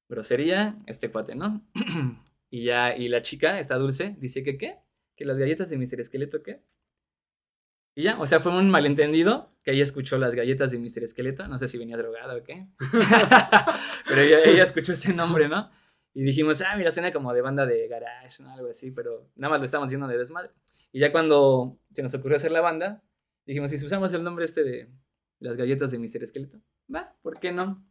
[0.07, 1.65] grosería, este cuate, ¿no?
[2.49, 4.77] y ya, y la chica, esta Dulce, dice que, ¿qué?
[5.15, 5.99] Que las galletas de Mr.
[5.99, 6.63] Esqueleto, ¿qué?
[7.95, 11.03] Y ya, o sea, fue un malentendido que ella escuchó las galletas de Mr.
[11.03, 12.67] Esqueleto, no sé si venía drogada o qué,
[14.07, 15.69] pero ella, ella escuchó ese nombre, ¿no?
[16.13, 18.51] Y dijimos, ah, mira, suena como de banda de garage, ¿no?
[18.51, 20.51] Algo así, pero nada más lo estábamos haciendo de desmadre.
[20.91, 23.03] Y ya cuando se nos ocurrió hacer la banda,
[23.45, 24.89] dijimos, ¿y si usamos el nombre este de
[25.39, 26.23] las galletas de Mr.
[26.23, 26.59] Esqueleto?
[26.93, 27.85] Va, ¿por qué no?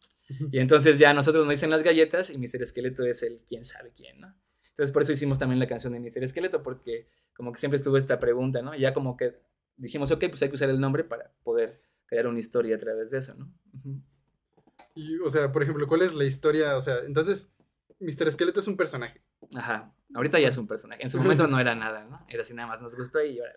[0.51, 2.63] Y entonces ya nosotros nos dicen las galletas y Mr.
[2.63, 4.35] Esqueleto es el quién sabe quién, ¿no?
[4.71, 6.25] Entonces por eso hicimos también la canción de Mr.
[6.25, 8.75] Esqueleto, porque como que siempre estuvo esta pregunta, ¿no?
[8.75, 9.41] Y ya como que
[9.79, 13.11] dijimos, ok, pues hay que usar el nombre para poder crear una historia a través
[13.11, 13.51] de eso, ¿no?
[14.95, 16.77] Y, o sea, por ejemplo, ¿cuál es la historia?
[16.77, 17.53] O sea, entonces,
[18.01, 18.29] Mr.
[18.29, 19.23] Esqueleto es un personaje.
[19.55, 21.03] Ajá, ahorita ya es un personaje.
[21.03, 22.27] En su momento no era nada, ¿no?
[22.29, 23.55] Era así nada más, nos gustó y ahora.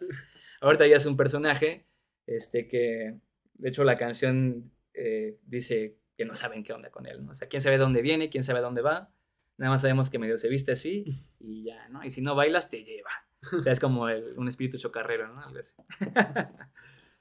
[0.62, 1.88] Ahorita ya es un personaje,
[2.28, 3.20] este que,
[3.56, 7.32] de hecho, la canción eh, dice que no saben qué onda con él, ¿no?
[7.32, 9.12] O sea, quién sabe dónde viene, quién sabe dónde va.
[9.58, 11.06] Nada más sabemos que medio se viste así
[11.40, 12.04] y ya, ¿no?
[12.04, 13.10] Y si no bailas, te lleva.
[13.52, 15.42] O sea, es como el- un espíritu chocarrero, ¿no?
[15.42, 15.76] Algo así.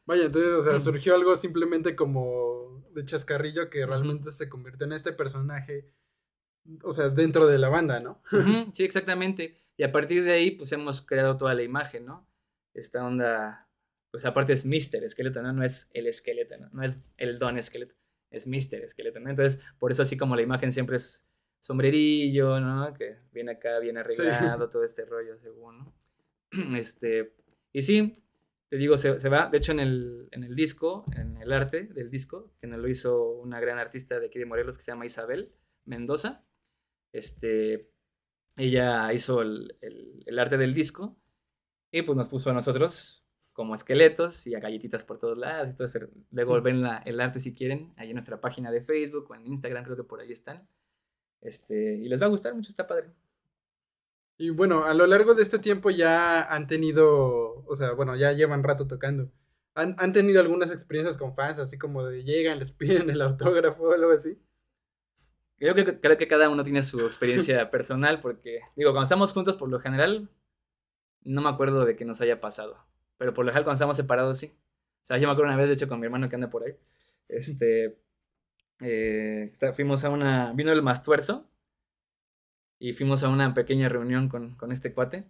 [0.07, 4.93] Vaya, entonces, o sea, surgió algo simplemente como de chascarrillo que realmente se convirtió en
[4.93, 5.89] este personaje,
[6.83, 8.23] o sea, dentro de la banda, ¿no?
[8.75, 9.57] Sí, exactamente.
[9.77, 12.29] Y a partir de ahí, pues hemos creado toda la imagen, ¿no?
[12.75, 13.69] Esta onda,
[14.11, 15.53] pues aparte es Mister Esqueleto, ¿no?
[15.53, 16.69] No es el esqueleto, ¿no?
[16.73, 17.95] No es el don esqueleto,
[18.31, 19.31] es Mister Esqueleto, ¿no?
[19.31, 21.27] Entonces, por eso así como la imagen siempre es
[21.61, 22.93] sombrerillo, ¿no?
[22.95, 24.01] Que viene acá, bien Sí.
[24.01, 25.95] arreglado, todo este rollo, según, ¿no?
[26.77, 27.35] Este,
[27.73, 28.13] y sí,
[28.69, 31.85] te digo, se, se va, de hecho en el, en el disco, en el arte
[31.85, 34.93] del disco, que nos lo hizo una gran artista de aquí de Morelos que se
[34.93, 35.53] llama Isabel
[35.85, 36.45] Mendoza,
[37.13, 37.91] este,
[38.57, 41.17] ella hizo el, el- el arte del disco
[41.93, 45.99] y pues nos puso a nosotros como esqueletos y a galletitas por todos lados eso.
[46.31, 49.47] Luego ven la- el arte si quieren, ahí en nuestra página de Facebook o en
[49.47, 50.69] Instagram, creo que por ahí están.
[51.41, 53.11] Este, y les va a gustar mucho, está padre.
[54.41, 58.33] Y bueno, a lo largo de este tiempo ya han tenido, o sea, bueno, ya
[58.33, 59.31] llevan rato tocando.
[59.75, 63.83] ¿Han, han tenido algunas experiencias con fans, así como de llegan, les piden el autógrafo
[63.83, 64.41] o algo así?
[65.59, 69.59] Creo que, creo que cada uno tiene su experiencia personal porque, digo, cuando estamos juntos
[69.59, 70.31] por lo general,
[71.21, 72.79] no me acuerdo de que nos haya pasado.
[73.19, 74.55] Pero por lo general cuando estamos separados sí.
[75.03, 76.65] O sea, yo me acuerdo una vez, de hecho, con mi hermano que anda por
[76.65, 76.73] ahí.
[77.29, 78.01] Este,
[78.81, 81.50] eh, fuimos a una, vino el Mastuerzo
[82.81, 85.25] y fuimos a una pequeña reunión con, con este cuate.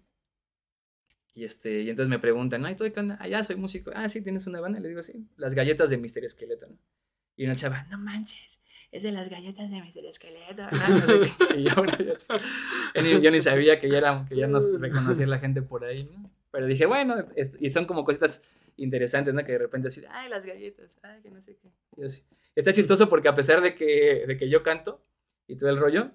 [1.35, 2.71] Y, este, y entonces me preguntan, ¿no?
[2.71, 3.19] ¿Y tú qué onda?
[3.21, 3.91] Ah, ya soy músico.
[3.95, 4.81] Ah, sí, ¿tienes una banda?
[4.81, 6.79] Le digo, sí, las galletas de Mister Esqueleto, ¿no?
[7.37, 8.61] Y una chava, no manches,
[8.93, 10.05] es de las galletas de Mr.
[10.05, 10.57] Esqueleto.
[10.57, 10.89] ¿verdad?
[10.89, 11.55] No sé qué.
[11.61, 15.39] Y yo, bueno, yo, yo ni, sabía que ya, era, que ya nos reconocía la
[15.39, 16.31] gente por ahí, ¿no?
[16.51, 18.43] Pero dije, bueno, es- y son como cositas
[18.77, 19.45] interesantes, ¿no?
[19.45, 21.71] Que de repente así, ay, las galletas, ay, que no sé qué.
[21.97, 22.23] Y así.
[22.55, 25.03] Está chistoso porque a pesar de que, de que yo canto
[25.47, 26.11] y todo el rollo,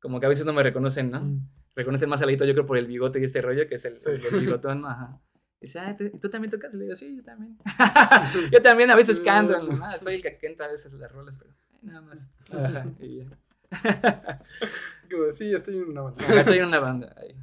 [0.00, 1.40] como que a veces no me reconocen, ¿no?
[1.76, 3.98] Reconocen más a Leito, yo creo, por el bigote y este rollo, que es el,
[4.00, 4.10] Sí.
[4.10, 5.20] el bigotón, ajá.
[5.60, 6.72] Y dice, ah, ¿tú, ¿tú también tocas?
[6.74, 7.58] Le digo, sí, yo también.
[8.52, 9.84] yo también a veces canto, ¿no?
[9.84, 12.28] Ah, soy el que canta a veces las rolas, pero nada más.
[12.50, 14.42] Ajá, y ya.
[15.10, 16.24] Como, sí, estoy en una banda.
[16.24, 17.14] Acá estoy en una banda.
[17.16, 17.34] ahí.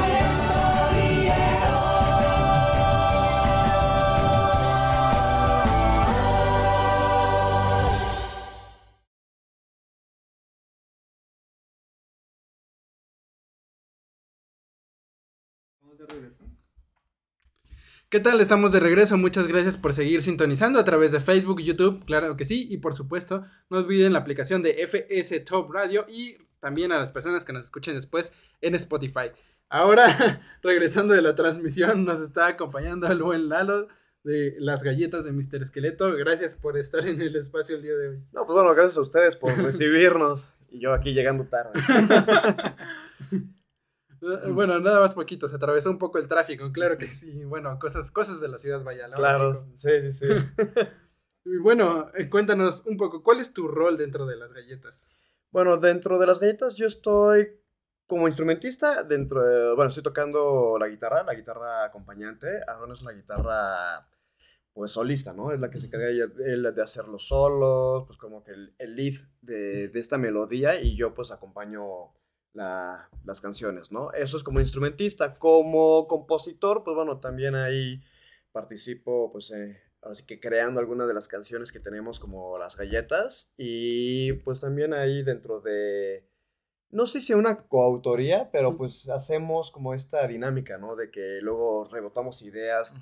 [18.11, 18.41] ¿Qué tal?
[18.41, 19.17] Estamos de regreso.
[19.17, 22.67] Muchas gracias por seguir sintonizando a través de Facebook, YouTube, claro que sí.
[22.69, 27.09] Y por supuesto, no olviden la aplicación de FS Top Radio y también a las
[27.09, 29.31] personas que nos escuchen después en Spotify.
[29.69, 33.87] Ahora, regresando de la transmisión, nos está acompañando el buen Lalo
[34.25, 35.63] de las galletas de Mr.
[35.63, 36.13] Esqueleto.
[36.17, 38.17] Gracias por estar en el espacio el día de hoy.
[38.33, 40.59] No, pues bueno, gracias a ustedes por recibirnos.
[40.69, 41.79] y yo aquí llegando tarde.
[44.21, 47.43] Eh, Bueno, nada más poquito, se atravesó un poco el tráfico, claro que sí.
[47.45, 49.07] Bueno, cosas, cosas de la ciudad, vaya.
[49.07, 50.27] la Claro, sí, sí, sí.
[51.43, 55.15] Y bueno, eh, cuéntanos un poco, ¿cuál es tu rol dentro de las galletas?
[55.49, 57.59] Bueno, dentro de las galletas yo estoy
[58.05, 62.47] como instrumentista dentro de, bueno, estoy tocando la guitarra, la guitarra acompañante.
[62.67, 64.07] Aaron es la guitarra,
[64.71, 65.51] pues, solista, ¿no?
[65.51, 68.75] Es la que se encarga ella- él de hacer los solos, pues, como que el,
[68.77, 71.81] el lead de, de esta melodía y yo, pues, acompaño
[72.53, 74.11] la- las canciones, ¿no?
[74.13, 75.35] Eso es como instrumentista.
[75.37, 78.01] Como compositor, pues, bueno, también ahí
[78.51, 82.75] participo, pues, eh, ahora sí que creando algunas de las canciones que tenemos como las
[82.75, 86.27] galletas y pues también ahí dentro de,
[86.89, 90.95] no sé si una coautoría, pero pues hacemos como esta dinámica, ¿no?
[90.95, 92.93] De que luego rebotamos ideas.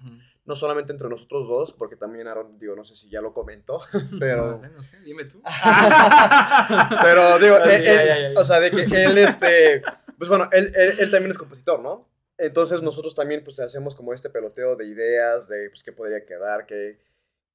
[0.50, 3.80] No solamente entre nosotros dos, porque también Aaron, digo, no sé si ya lo comentó,
[4.20, 4.52] pero...
[4.58, 5.42] No sé, no sé, dime tú.
[7.04, 8.40] Pero digo, Ya, él- ya, ya.
[8.40, 9.82] o sea, de que él, este,
[10.18, 12.10] pues bueno, él, él, él también es compositor, ¿no?
[12.38, 16.66] Entonces nosotros también, pues, hacemos como este peloteo de ideas, de, pues, qué podría quedar,
[16.66, 17.00] que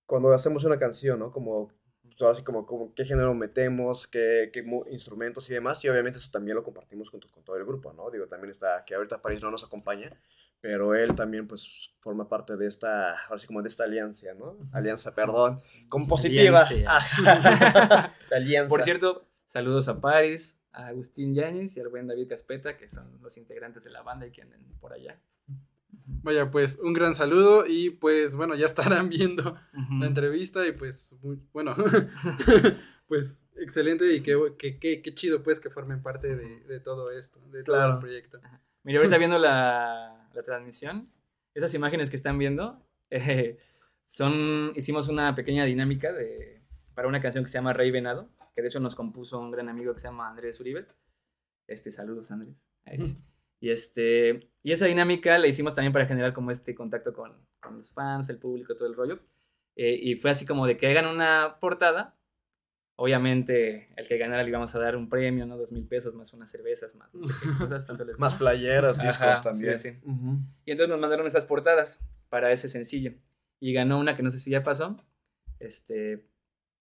[0.07, 1.33] cuando hacemos una canción, ¿no?
[1.33, 1.73] Como,
[2.03, 6.19] pues, ahora sí, como, como qué género metemos, qué, qué instrumentos y demás, y obviamente
[6.19, 8.11] eso también lo compartimos junto con todo el grupo, ¿no?
[8.11, 10.11] Digo, también está, que ahorita París no nos acompaña,
[10.65, 14.57] pero él también, pues, forma parte de esta, ahora sí, como de esta alianza, ¿no?
[14.73, 15.61] Alianza, perdón,
[15.91, 16.63] compositiva.
[16.63, 17.05] Alianza.
[18.31, 18.69] La alianza.
[18.71, 23.21] Por cierto, saludos a Paris, a Agustín Yáñez y al buen David Caspeta, que son
[23.21, 25.21] los integrantes de la banda y que andan por allá.
[26.23, 29.59] Vaya, pues un gran saludo y pues bueno, ya estarán viendo
[30.01, 31.77] la entrevista y pues muy- bueno,
[33.07, 37.11] pues excelente y qué, qué, qué, qué chido pues que formen parte de, de todo
[37.11, 37.93] esto, de todo Claro.
[37.95, 38.41] el proyecto.
[38.83, 41.11] Mira, ahorita viendo la, la transmisión,
[41.55, 43.59] esas imágenes que están viendo, eh,
[44.15, 46.63] Son, hicimos una pequeña dinámica de,
[46.95, 49.69] para una canción que se llama Rey Venado, que de hecho nos compuso un gran
[49.69, 50.87] amigo que se llama Andrés Uribe.
[51.67, 52.55] Este, saludos Andrés.
[53.59, 57.77] Y, este, y esa dinámica la hicimos también para generar como este contacto con, con
[57.77, 59.19] los fans, el público, todo el rollo.
[59.75, 62.17] Eh, y fue así como de que hagan una portada.
[62.97, 65.57] Obviamente, el que ganara le íbamos a dar un premio, ¿no?
[65.57, 69.01] Dos mil pesos más unas cervezas, más no sé qué cosas, tanto les Más playeras,
[69.01, 69.79] discos Ajá, también.
[69.79, 70.01] sí, sí.
[70.65, 73.15] Y entonces nos mandaron esas portadas para ese sencillo.
[73.59, 74.97] Y ganó una que no sé si ya pasó,
[75.59, 76.29] este,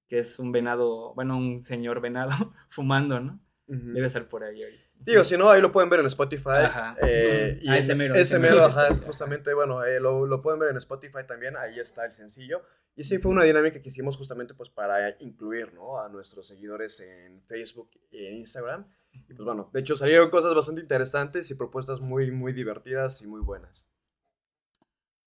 [0.07, 2.32] que es un venado, bueno, un señor venado
[2.70, 3.39] fumando, ¿no?
[3.66, 4.83] Debe estar por ahí ahorita.
[5.00, 6.64] Digo, si no, ahí lo pueden ver en Spotify.
[6.64, 6.96] Ajá.
[7.02, 10.70] eh, y Ah, ese mero, Ese mero, ajá, justamente, bueno, eh, lo, lo pueden ver
[10.70, 12.62] en Spotify también, ahí está el sencillo.
[12.96, 16.00] Y sí, fue una dinámica que hicimos justamente pues para incluir, ¿no?
[16.00, 18.86] A nuestros seguidores en Facebook e Instagram.
[19.12, 23.28] Y pues bueno, de hecho salieron cosas bastante interesantes y propuestas muy, muy divertidas y
[23.28, 23.89] muy buenas.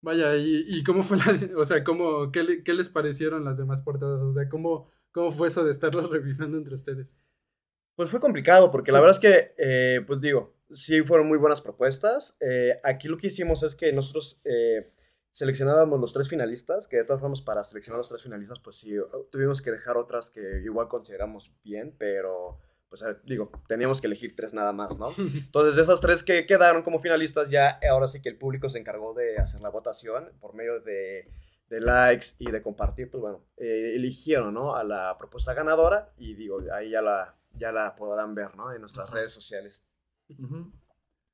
[0.01, 1.25] Vaya, ¿y, y cómo fue la,
[1.59, 4.23] o sea, cómo, qué, qué les parecieron las demás portadas?
[4.23, 7.19] O sea, ¿cómo, cómo fue eso de estarlos revisando entre ustedes?
[7.97, 11.63] Pues fue complicado, porque la verdad es que, eh, pues digo, sí fueron muy buenas
[11.63, 12.37] propuestas.
[12.41, 14.93] Eh, aquí lo que hicimos es que nosotros eh,
[15.31, 18.95] seleccionábamos los tres finalistas, que de todas formas para seleccionar los tres finalistas, pues sí,
[19.31, 22.59] tuvimos que dejar otras que igual consideramos bien, pero,
[22.91, 25.15] pues digo, teníamos que elegir tres nada más, ¿no?
[25.17, 28.79] Entonces, de esas tres que quedaron como finalistas, ya ahora sí que el público se
[28.79, 31.31] encargó de hacer la votación por medio de,
[31.71, 34.77] de likes y de compartir, pues bueno, eh, eligieron, ¿no?
[34.77, 38.73] A la propuesta ganadora y digo, ahí ya la, ya la podrán ver, ¿no?
[38.73, 39.87] En nuestras redes sociales.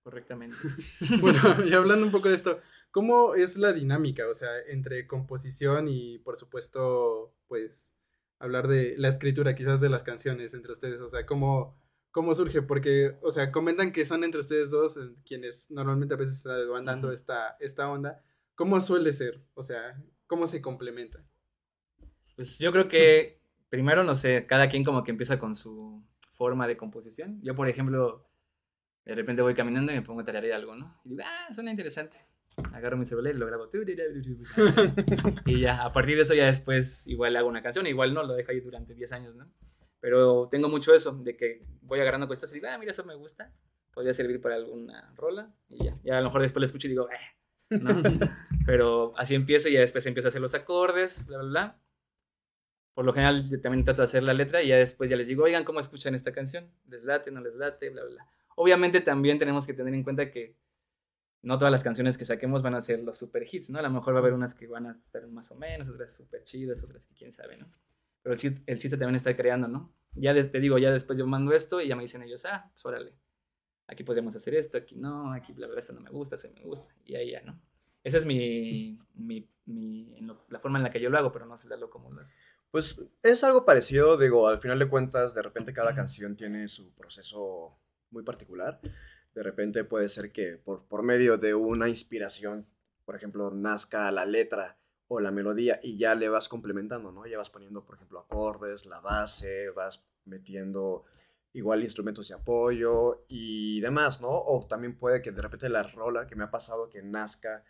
[0.02, 0.56] Correctamente.
[1.20, 2.60] Bueno, y hablando un poco de esto,
[2.90, 4.28] ¿cómo es la dinámica?
[4.28, 7.94] O sea, entre composición y, por supuesto, pues,
[8.38, 11.00] hablar de la escritura quizás de las canciones entre ustedes.
[11.00, 12.62] O sea, ¿cómo, cómo surge?
[12.62, 17.12] Porque, o sea, comentan que son entre ustedes dos quienes normalmente a veces van dando
[17.12, 18.22] esta, esta onda.
[18.54, 19.42] ¿Cómo suele ser?
[19.54, 21.26] O sea, ¿cómo se complementan?
[22.36, 26.66] Pues yo creo que primero, no sé, cada quien como que empieza con su forma
[26.66, 27.40] de composición.
[27.42, 28.28] Yo, por ejemplo,
[29.04, 31.00] de repente voy caminando y me pongo a tararear algo, ¿no?
[31.04, 32.18] Y digo, ah, suena interesante.
[32.74, 33.68] Agarro mi celular y lo grabo.
[35.46, 38.34] Y ya, a partir de eso ya después igual hago una canción, igual no, lo
[38.34, 39.50] dejo ahí durante 10 años, ¿no?
[40.00, 43.14] Pero tengo mucho eso, de que voy agarrando cosas y digo, ah, mira, eso me
[43.14, 43.54] gusta,
[43.92, 45.98] podría servir para alguna rola, y ya.
[46.02, 48.02] Ya a lo mejor después la escucho y digo, eh, ¿no?
[48.66, 51.81] Pero así empiezo y ya después empiezo a hacer los acordes, bla, bla, bla.
[52.94, 55.44] Por lo general también trato de hacer la letra y ya después ya les digo,
[55.44, 56.70] oigan, ¿cómo escuchan esta canción?
[56.88, 57.88] ¿Les late, no les late?
[57.90, 58.26] Bla, bla.
[58.56, 60.56] Obviamente también tenemos que tener en cuenta que
[61.42, 63.78] no todas las canciones que saquemos van a ser los super hits, ¿no?
[63.78, 66.14] A lo mejor va a haber unas que van a estar más o menos, otras
[66.14, 67.70] súper chidas, otras que quién sabe, ¿no?
[68.22, 69.92] Pero el chiste, el chiste también está creando, ¿no?
[70.14, 72.70] Ya de- te digo, ya después yo mando esto y ya me dicen ellos, ah,
[72.72, 73.14] pues órale,
[73.88, 76.62] aquí podríamos hacer esto, aquí no, aquí bla, bla, esto no me gusta, eso me
[76.62, 77.60] gusta, y ahí ya, ¿no?
[78.04, 80.14] Esa es mi, mi, mi-
[80.48, 82.34] la forma en la que yo lo hago, pero no darlo como lo hace.
[82.72, 86.90] Pues es algo parecido, digo, al final de cuentas, de repente cada canción tiene su
[86.94, 88.80] proceso muy particular.
[89.34, 92.66] De repente puede ser que por, por medio de una inspiración,
[93.04, 97.26] por ejemplo, nazca la letra o la melodía y ya le vas complementando, ¿no?
[97.26, 101.04] Ya vas poniendo, por ejemplo, acordes, la base, vas metiendo
[101.52, 104.30] igual instrumentos de apoyo y demás, ¿no?
[104.30, 107.64] O también puede que de repente la rola que me ha pasado que nazca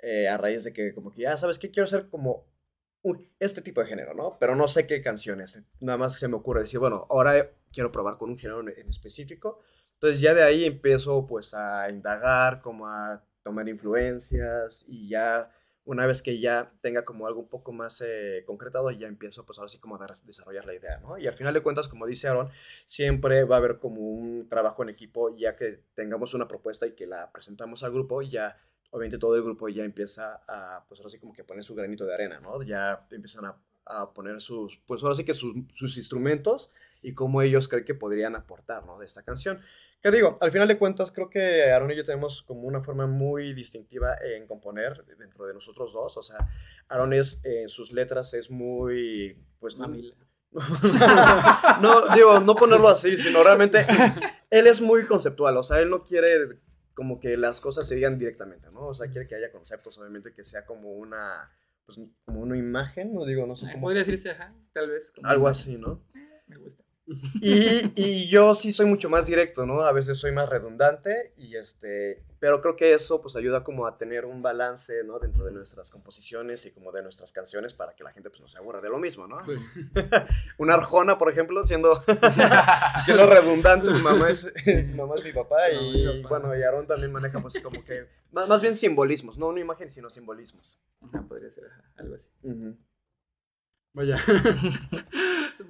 [0.00, 2.52] eh, a raíz de que como que, ya sabes qué, quiero hacer como
[3.38, 4.36] este tipo de género, ¿no?
[4.38, 5.62] Pero no sé qué canciones.
[5.80, 9.60] Nada más se me ocurre decir, bueno, ahora quiero probar con un género en, específico.
[9.94, 15.50] Entonces ya de ahí empiezo pues a indagar, como a tomar influencias y ya
[15.84, 19.58] una vez que ya tenga como algo un poco más eh, concretado, ya empiezo pues
[19.58, 21.18] ahora sí como a desarrollar la idea, ¿no?
[21.18, 22.48] Y al final de cuentas, como dice Aaron,
[22.86, 26.92] siempre va a haber como un trabajo en equipo, ya que tengamos una propuesta y
[26.92, 28.56] que la presentamos al grupo, ya
[28.94, 32.06] obviamente todo el grupo ya empieza a, pues ahora sí como que poner su granito
[32.06, 32.62] de arena, ¿no?
[32.62, 36.70] Ya empiezan a, a poner sus, pues ahora sí que sus, sus instrumentos
[37.02, 38.96] y cómo ellos creen que podrían aportar, ¿no?
[39.00, 39.58] De esta canción.
[40.00, 43.08] Que digo, al final de cuentas creo que Aaron y yo tenemos como una forma
[43.08, 46.48] muy distintiva en componer dentro de nosotros dos, o sea,
[46.88, 49.76] Aaron es, en sus letras es muy, pues...
[49.76, 50.14] Mamila.
[51.82, 53.84] no, digo, no ponerlo así, sino realmente
[54.50, 56.60] él es muy conceptual, o sea, él no quiere
[56.94, 58.86] como que las cosas se digan directamente, ¿no?
[58.86, 61.50] O sea, quiere que haya conceptos, obviamente, que sea como una,
[61.84, 63.82] pues, como una imagen, no digo, no sé cómo.
[63.86, 65.12] Podría decirse, ajá, tal vez.
[65.12, 66.02] como Algo así, ¿no?
[66.46, 66.84] Me gusta.
[67.42, 69.82] Y, y yo sí soy mucho más directo, ¿no?
[69.82, 73.98] A veces soy más redundante y este, pero creo que eso pues ayuda como a
[73.98, 75.18] tener un balance, ¿no?
[75.18, 78.48] Dentro de nuestras composiciones y como de nuestras canciones para que la gente pues no
[78.48, 79.42] se aburra de lo mismo, ¿no?
[79.44, 79.52] Sí.
[80.58, 82.02] Una arjona, por ejemplo, siendo,
[83.04, 86.28] siendo redundante, tu mamá, es, tu mamá es mi papá No, y mi papá.
[86.40, 89.90] bueno, y Aarón también maneja pues como que, más, más bien simbolismos, no una imagen,
[89.90, 90.78] sino simbolismos.
[91.02, 91.64] Ajá, podría ser
[91.96, 92.30] algo así.
[92.42, 92.76] Ujú.
[93.92, 94.18] Vaya.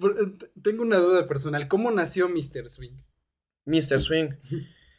[0.03, 1.69] Eh, Tengo una duda personal.
[1.69, 2.69] ¿Cómo nació Mr.
[2.69, 2.97] Swing?
[3.65, 4.01] Mr.
[4.01, 4.31] Swing.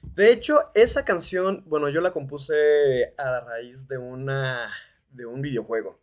[0.02, 4.72] De hecho, esa canción, bueno, yo la compuse a raíz de una
[5.10, 6.00] de un videojuego.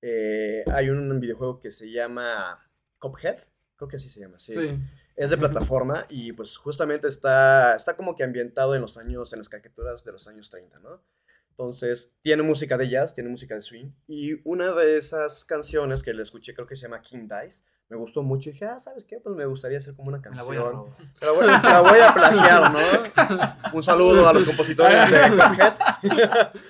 [0.00, 2.68] Eh, hay un videojuego que se llama
[2.98, 3.38] Cuphead,
[3.76, 4.52] creo que así se llama, sí.
[4.52, 4.78] Sí.
[5.14, 9.40] Es de plataforma y pues justamente está, está como que ambientado en los años, en
[9.40, 11.02] las caricaturas de los años 30, ¿no?
[11.50, 13.92] Entonces, tiene música de jazz, tiene música de swing.
[14.08, 17.62] Y una de esas canciones que le escuché, creo que se llama King Dice,
[17.92, 18.48] me gustó mucho.
[18.48, 19.20] Y dije, ah, ¿sabes qué?
[19.20, 20.46] Pues me gustaría hacer como una Me canción.
[20.46, 20.96] la voy a robar.
[21.20, 23.68] Te la voy, te la voy a plagiar, ¿no?
[23.74, 26.48] Un saludo a los compositores de Cuphead.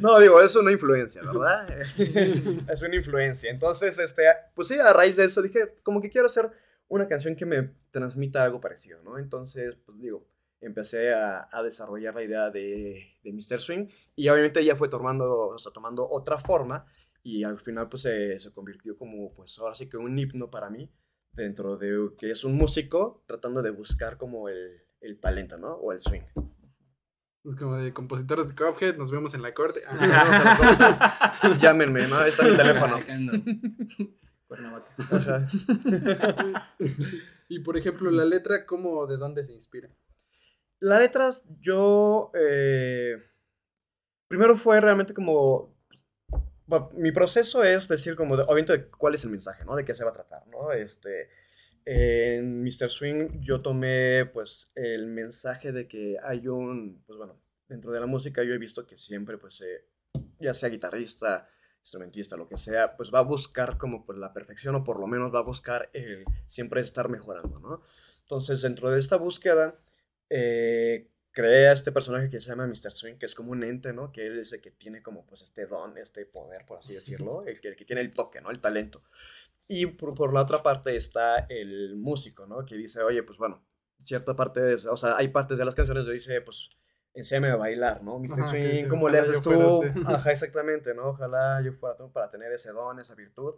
[0.00, 1.68] No, digo, es una influencia, ¿verdad?
[1.98, 3.50] es una influencia.
[3.50, 4.22] Entonces, este,
[4.54, 6.50] pues sí, a raíz de eso dije, como que quiero hacer
[6.88, 9.18] una canción que me transmita algo parecido, ¿no?
[9.18, 10.26] Entonces, pues digo,
[10.60, 13.60] empecé a, a desarrollar la idea de, de Mr.
[13.60, 16.86] Swing y obviamente ya fue tomando, o sea, tomando otra forma
[17.28, 20.70] y al final pues se, se convirtió como, pues ahora sí que un himno para
[20.70, 20.90] mí
[21.32, 25.74] dentro de que es un músico tratando de buscar como el, el talento, ¿no?
[25.74, 26.22] O el swing.
[27.44, 29.82] Es como de compositores de Cuphead, nos vemos en la corte.
[29.88, 32.16] Ah, Llámenme, ¿no?
[32.16, 32.96] Ahí está mi teléfono.
[37.50, 39.88] Y por ejemplo, la letra, ¿cómo, de dónde se inspira?
[40.80, 42.30] Las letras, yo.
[42.34, 43.16] eh,
[44.28, 45.74] primero fue realmente como.
[46.94, 49.74] Mi proceso es decir, como, obviamente, cuál es el mensaje, ¿no?
[49.74, 50.72] De qué se va a tratar, ¿no?
[50.72, 51.30] Este.
[51.84, 52.90] En Mr.
[52.90, 57.02] Swing yo tomé, pues, el mensaje de que hay un.
[57.06, 59.86] Pues bueno, dentro de la música yo he visto que siempre, pues, eh,
[60.38, 61.48] ya sea guitarrista,
[61.80, 65.06] instrumentista, lo que sea, pues va a buscar como pues, la perfección o por lo
[65.06, 67.82] menos va a buscar el siempre estar mejorando, ¿no?
[68.20, 69.78] Entonces, dentro de esta búsqueda,
[70.28, 71.08] eh,
[71.38, 72.90] creé a este personaje que se llama Mr.
[72.90, 74.10] Swing, que es como un ente, ¿no?
[74.10, 77.44] Que él es el que tiene como pues este don, este poder, por así decirlo,
[77.46, 78.50] el que, el que tiene el toque, ¿no?
[78.50, 79.04] El talento.
[79.68, 82.64] Y por, por la otra parte está el músico, ¿no?
[82.64, 83.62] Que dice, oye, pues bueno,
[84.00, 86.70] cierta parte, de- o sea, hay partes de las canciones donde dice, pues,
[87.14, 88.18] enséñame a bailar, ¿no?
[88.18, 88.32] Mr.
[88.32, 89.50] Ajá, Swing, ¿cómo le "Ojalá haces tú?
[89.52, 89.92] usted".
[90.06, 91.10] Ajá, exactamente, ¿no?
[91.10, 93.54] Ojalá yo fuera tú para tener ese don, esa virtud.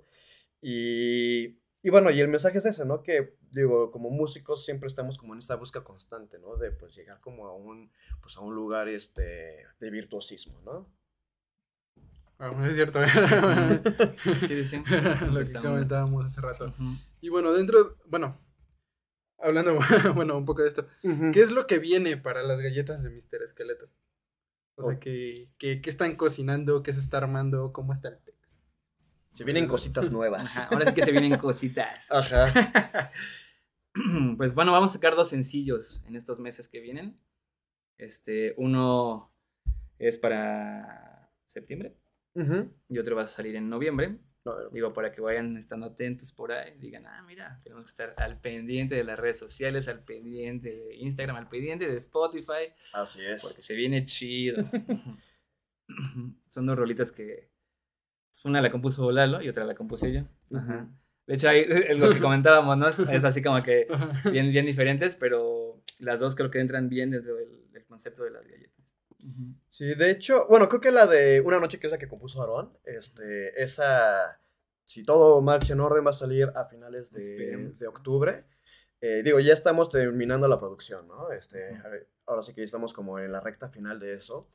[0.60, 3.02] Y, y bueno, y el mensaje es ese, ¿no?
[3.02, 6.56] Que, digo, como músicos siempre estamos como en esta búsqueda constante, ¿no?
[6.56, 10.92] De, pues, llegar como a un, pues, a un lugar, este, de virtuosismo, ¿no?
[12.38, 13.00] Ah, es cierto.
[14.46, 14.82] Sí, sí.
[15.30, 16.74] Lo que comentábamos hace rato.
[17.20, 18.38] Y bueno, dentro, bueno,
[19.38, 19.78] hablando,
[20.14, 20.86] bueno, un poco de esto,
[21.32, 23.42] ¿qué es lo que viene para las galletas de Mr.
[23.42, 23.90] Esqueleto?
[24.76, 24.98] O sea.
[24.98, 26.82] ¿qué, qué, qué están cocinando?
[26.82, 27.72] ¿Qué se está armando?
[27.72, 28.18] ¿Cómo está el?
[29.30, 30.56] Se vienen cositas nuevas.
[30.58, 32.10] Ajá, ahora sí que se vienen cositas.
[32.10, 33.10] Ajá.
[34.36, 37.18] Pues bueno, vamos a sacar dos sencillos en estos meses que vienen.
[37.98, 39.34] Este, uno
[39.98, 41.96] es para septiembre
[42.34, 42.72] Ujú.
[42.88, 44.20] y otro va a salir en noviembre.
[44.44, 44.70] No, no.
[44.70, 48.40] Digo, para que vayan estando atentos por ahí, digan, ah, mira, tenemos que estar al
[48.40, 53.42] pendiente de las redes sociales, al pendiente de Instagram, al pendiente de Spotify, Así es.
[53.42, 54.64] porque se viene chido.
[56.50, 57.49] Son dos rolitas que,
[58.32, 60.22] pues, una la compuso Lalo y otra la compuse yo.
[60.56, 60.88] Ajá.
[61.26, 62.88] De hecho, ahí, es lo que comentábamos, ¿no?
[62.88, 63.86] Es, es así como que
[64.32, 68.30] bien, bien diferentes, pero las dos creo que entran bien dentro del, del concepto de
[68.30, 68.80] las galletas.
[69.68, 72.40] Sí, de hecho, bueno, creo que la de Una noche que es la que compuso
[72.40, 74.40] Aarón, este, esa,
[74.84, 78.44] si todo marcha en orden, va a salir a finales de, de octubre.
[79.00, 81.32] Eh, digo, ya estamos terminando la producción, ¿no?
[81.32, 81.86] Este, Ujú.
[81.86, 84.48] a ver, ahora sí que ya estamos como en la recta final de eso.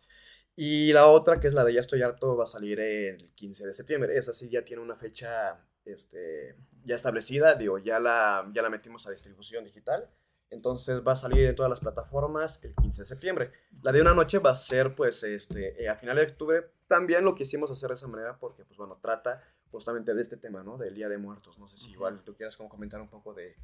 [0.56, 3.68] Y la otra, que es la de Ya estoy harto, va a salir el 15
[3.68, 4.18] de septiembre.
[4.18, 9.06] Esa sí ya tiene una fecha este, ya establecida, digo, ya la, ya la metimos
[9.08, 10.10] a distribución digital.
[10.50, 13.52] Entonces va a salir en todas las plataformas el 15 de septiembre.
[13.82, 16.72] La de una noche va a ser, pues, este, eh, a finales de octubre.
[16.88, 20.64] También lo quisimos hacer de esa manera porque, pues, bueno, trata justamente de este tema,
[20.64, 20.78] ¿no?
[20.78, 21.58] Del Día de Muertos.
[21.58, 21.94] No sé si Ujú.
[21.96, 23.58] igual tú quieras como comentar un poco de,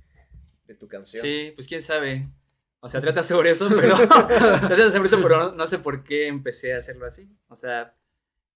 [0.66, 1.24] de tu canción.
[1.24, 2.28] Sí, pues quién sabe.
[2.84, 6.28] O sea, trata sobre eso, pero trata sobre eso, pero no, no sé por qué
[6.28, 7.32] empecé a hacerlo así.
[7.48, 7.96] O sea,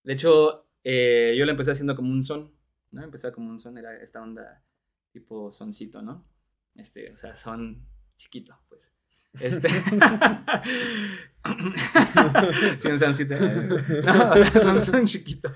[0.03, 2.53] de hecho, eh, yo lo empecé haciendo como un son,
[2.91, 3.03] ¿no?
[3.03, 4.63] Empecé como un son, era esta onda
[5.11, 6.27] tipo soncito, ¿no?
[6.75, 8.93] Este, o sea, son chiquito, pues.
[9.39, 9.69] Este.
[12.79, 13.35] sí, un soncito.
[13.35, 15.53] eh, No, son, son chiquito.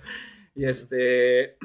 [0.55, 1.57] Y este.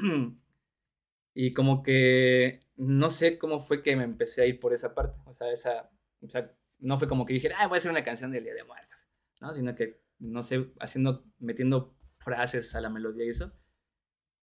[1.33, 5.19] Y como que no sé cómo fue que me empecé a ir por esa parte.
[5.25, 5.89] O sea, esa,
[6.21, 8.53] o sea no fue como que dije, ah, voy a hacer una canción del Día
[8.53, 9.07] de Muertos.
[9.41, 9.53] ¿no?
[9.53, 13.53] Sino que, no sé, haciendo, metiendo frases a la melodía y eso,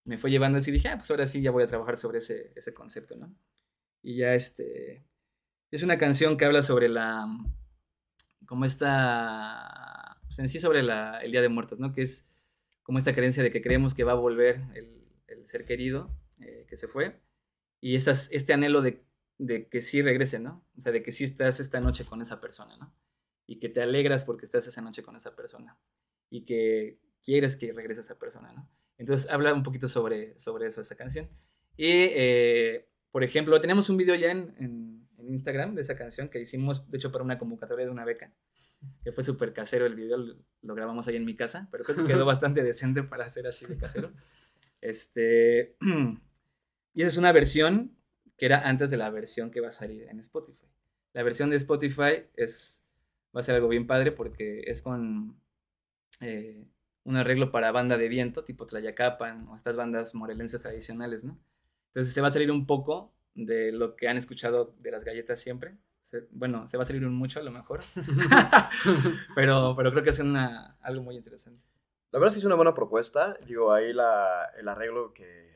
[0.04, 2.18] me fue llevando así y dije, ah, pues ahora sí ya voy a trabajar sobre
[2.18, 3.34] ese, ese concepto, ¿no?
[4.02, 5.06] Y ya este...
[5.70, 7.26] Es una canción que habla sobre la...
[8.46, 10.20] como esta...
[10.24, 11.92] Pues en sí sobre la, el Día de Muertos, ¿no?
[11.92, 12.26] Que es
[12.82, 16.10] como esta creencia de que creemos que va a volver el, el ser querido
[16.40, 17.20] eh, que se fue.
[17.80, 19.04] Y esas, este anhelo de,
[19.38, 20.64] de que sí regrese, ¿no?
[20.76, 22.94] O sea, de que sí estás esta noche con esa persona, ¿no?
[23.46, 25.78] Y que te alegras porque estás esa noche con esa persona.
[26.30, 28.70] Y que quieres que regrese esa persona, ¿no?
[28.98, 31.28] Entonces habla un poquito sobre, sobre eso, esa canción.
[31.76, 36.28] Y, eh, por ejemplo, tenemos un video ya en, en, en, Instagram de esa canción
[36.28, 38.32] que hicimos, de hecho, para una convocatoria de una beca,
[39.02, 41.98] que fue súper casero el video, lo, lo, grabamos ahí en mi casa, pero creo
[41.98, 44.12] que quedó bastante decente para hacer así de casero.
[44.80, 45.76] Este,
[46.94, 47.96] y esa es una versión
[48.42, 50.66] que era antes de la versión que va a salir en Spotify.
[51.12, 52.84] La versión de Spotify es,
[53.32, 55.40] va a ser algo bien padre porque es con...
[56.20, 56.66] Eh,
[57.04, 61.38] un arreglo para banda de viento, tipo Tlayacapan o estas bandas morelenses tradicionales, ¿no?
[61.90, 65.38] Entonces se va a salir un poco de lo que han escuchado de las galletas
[65.38, 65.76] siempre.
[66.00, 67.78] Se, bueno, se va a salir un mucho a lo mejor,
[69.36, 71.64] pero, pero creo que es una, algo muy interesante.
[72.10, 73.38] La verdad es que es una buena propuesta.
[73.46, 75.51] Digo, ahí la, el arreglo que,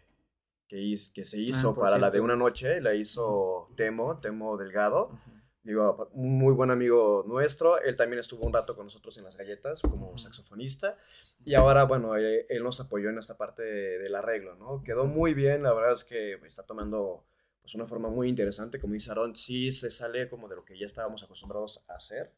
[0.68, 2.00] que, hizo, que se hizo ah, para cierto.
[2.00, 5.08] la de una noche la hizo Temo, Temo Delgado.
[5.08, 9.18] Uh -huh digo, un muy buen amigo nuestro, él también estuvo un rato con nosotros
[9.18, 10.96] en las galletas como saxofonista
[11.44, 14.84] y ahora, bueno, él, él nos apoyó en esta parte de, del arreglo, ¿no?
[14.84, 17.26] Quedó muy bien, la verdad es que está tomando
[17.60, 20.78] pues una forma muy interesante, como dice Aaron, sí se sale como de lo que
[20.78, 22.32] ya estábamos acostumbrados a hacer,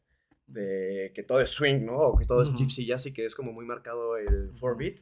[0.47, 1.97] de que todo es swing, ¿no?
[1.97, 5.01] O que todo es gypsy jazz y que es como muy marcado el 4-beat.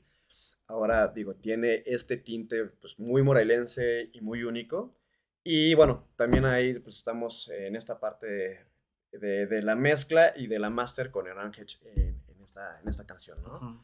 [0.67, 4.95] Ahora, digo, tiene este tinte pues muy morelense y muy único.
[5.43, 8.59] Y bueno, también ahí pues estamos en esta parte de,
[9.13, 12.89] de, de la mezcla y de la master con Hernán Hedge en, en, esta, en
[12.89, 13.53] esta canción, ¿no?
[13.53, 13.83] Uh -huh.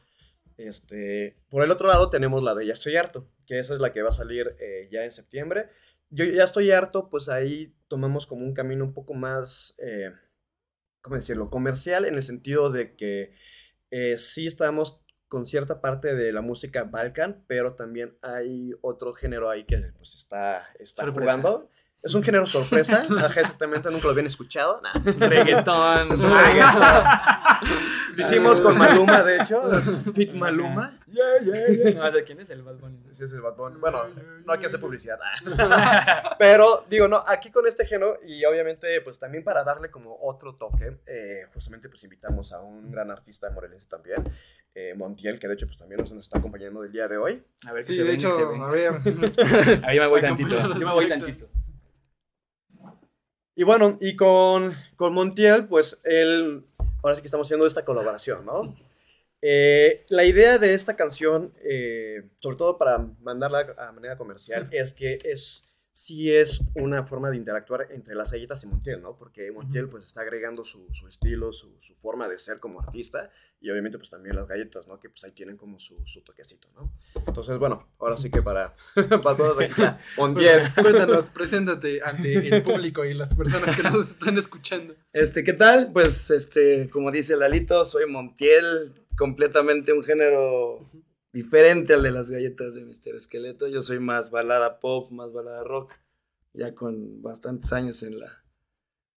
[0.56, 3.92] Este, por el otro lado tenemos la de Ya estoy harto, que esa es la
[3.92, 5.68] que va a salir eh, ya en septiembre.
[6.10, 10.12] Yo ya estoy harto, pues ahí tomamos como un camino un poco más, eh,
[11.00, 11.50] ¿cómo decirlo?
[11.50, 13.32] Comercial en el sentido de que
[13.90, 19.50] eh, sí estamos con cierta parte de la música Balkan, pero también hay otro género
[19.50, 21.70] ahí que pues está, está jugando.
[22.04, 24.78] Es un género sorpresa, Ajá, exactamente, nunca lo habían escuchado.
[24.82, 24.92] Nah.
[25.26, 26.12] Reggaetón.
[26.12, 27.04] Es un reggaetón.
[28.14, 29.62] Lo hicimos con Maluma, de hecho,
[30.14, 31.00] Fit Maluma.
[31.06, 31.94] Yeah, yeah, yeah.
[31.94, 32.98] No, ¿de quién es el Bad Bunny?
[33.12, 33.78] Sí, es el Bad Bunny.
[33.80, 34.04] Bueno,
[34.44, 35.18] no hay que hacer publicidad.
[36.38, 40.56] Pero, digo, no, aquí con este género, y obviamente, pues también para darle como otro
[40.56, 44.22] toque, eh, justamente pues invitamos a un gran artista morelense también,
[44.74, 47.42] eh, Montiel, que de hecho pues también nos, nos está acompañando el día de hoy.
[47.66, 48.92] A ver, sí, de ven, hecho, a ver.
[49.84, 51.48] Ahí me voy tantito, yo me voy tantito.
[53.56, 56.64] Y bueno, y con, con Montiel, pues él,
[57.02, 58.74] ahora sí que estamos haciendo esta colaboración, ¿no?
[59.40, 64.92] Eh, la idea de esta canción, eh, sobre todo para mandarla a manera comercial, es
[64.94, 69.16] que es sí es una forma de interactuar entre las galletas y Montiel, ¿no?
[69.16, 73.30] Porque Montiel pues está agregando su, su estilo, su, su, forma de ser como artista
[73.60, 74.98] y obviamente pues también las galletas, ¿no?
[74.98, 76.92] Que pues ahí tienen como su, su toquecito, ¿no?
[77.24, 78.74] Entonces, bueno, ahora sí que para,
[79.22, 79.56] para todos,
[80.18, 80.64] Montiel.
[80.74, 84.96] Cuéntanos, preséntate ante el público y las personas que nos están escuchando.
[85.12, 85.92] Este, ¿qué tal?
[85.92, 90.90] Pues, este, como dice Lalito, soy Montiel, completamente un género
[91.34, 93.16] diferente al de las galletas de Mr.
[93.16, 93.66] Esqueleto.
[93.66, 95.92] Yo soy más balada pop, más balada rock,
[96.52, 98.44] ya con bastantes años en la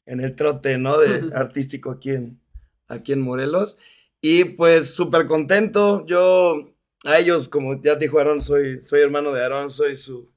[0.08, 0.98] en el trote, ¿no?
[0.98, 2.42] De artístico aquí en,
[2.88, 3.78] aquí en Morelos.
[4.20, 6.08] Y pues súper contento.
[6.08, 6.74] Yo,
[7.06, 10.34] a ellos, como ya dijo Aarón, soy, soy hermano de Aarón, soy su,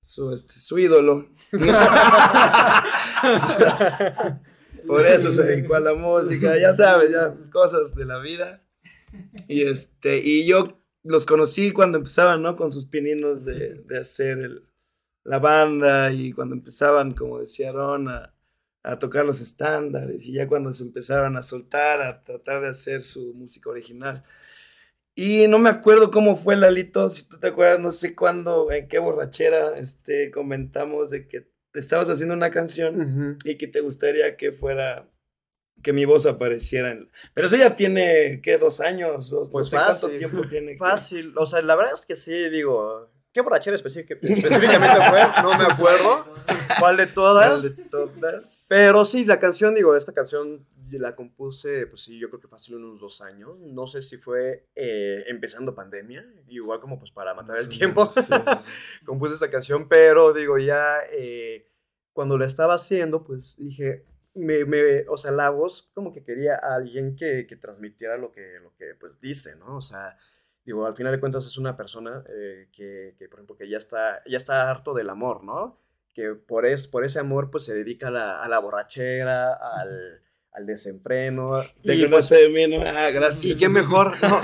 [0.00, 1.28] su, este, su ídolo.
[4.86, 8.64] Por eso se dedicó a la música, ya sabes, ya cosas de la vida.
[9.46, 12.56] Y este, y yo los conocí cuando empezaban, ¿no?
[12.56, 14.68] Con sus pininos de, de hacer el,
[15.24, 18.34] la banda y cuando empezaban, como decía Ron, a,
[18.82, 23.04] a, tocar los estándares y ya cuando se empezaron a soltar, a tratar de hacer
[23.04, 24.24] su música original.
[25.14, 28.88] Y no me acuerdo cómo fue Lalito, si tú te acuerdas, no sé cuándo, en
[28.88, 33.38] qué borrachera este, comentamos de que estabas haciendo una canción uh -huh.
[33.44, 35.10] y que te gustaría que fuera
[35.82, 36.90] que mi voz apareciera.
[36.90, 37.10] En...
[37.34, 38.58] Pero eso ya tiene, ¿qué?
[38.58, 39.30] ¿Dos años?
[39.30, 40.76] Dos, pues no sé fácil, cuánto tiempo tiene.
[40.76, 41.32] Fácil.
[41.32, 41.38] Que...
[41.38, 45.20] O sea, la verdad es que sí, digo, ¿Qué borrachera específic- específicamente fue?
[45.42, 46.24] No me acuerdo
[46.80, 47.76] cuál de todas.
[47.76, 48.66] De todas.
[48.70, 52.76] Pero sí, la canción, digo, esta canción la compuse, pues sí, yo creo que fácil
[52.76, 53.58] unos dos años.
[53.60, 58.10] No sé si fue eh, empezando pandemia, igual como pues para matar el Sí, tiempo.
[58.10, 58.70] sí, sí, sí.
[59.04, 61.68] compuse esta canción, pero digo, ya eh,
[62.14, 64.04] cuando la estaba haciendo, pues dije,
[64.38, 68.32] me, me- o sea, la voz como que quería a alguien que, que transmitiera lo
[68.32, 69.76] que, lo que pues dice, ¿no?
[69.76, 70.16] O sea,
[70.64, 73.78] digo, al final de cuentas es una persona eh, que, que, por ejemplo, que ya
[73.78, 75.80] está, ya está harto del amor, ¿no?
[76.14, 79.98] Que por, es, por ese amor pues se dedica a la, a la borrachera, al,
[80.52, 81.62] al desenfreno.
[81.82, 82.82] Te y, pues, de mí, ¿no?
[82.84, 83.44] Ah, gracias.
[83.44, 84.40] y qué mejor, no,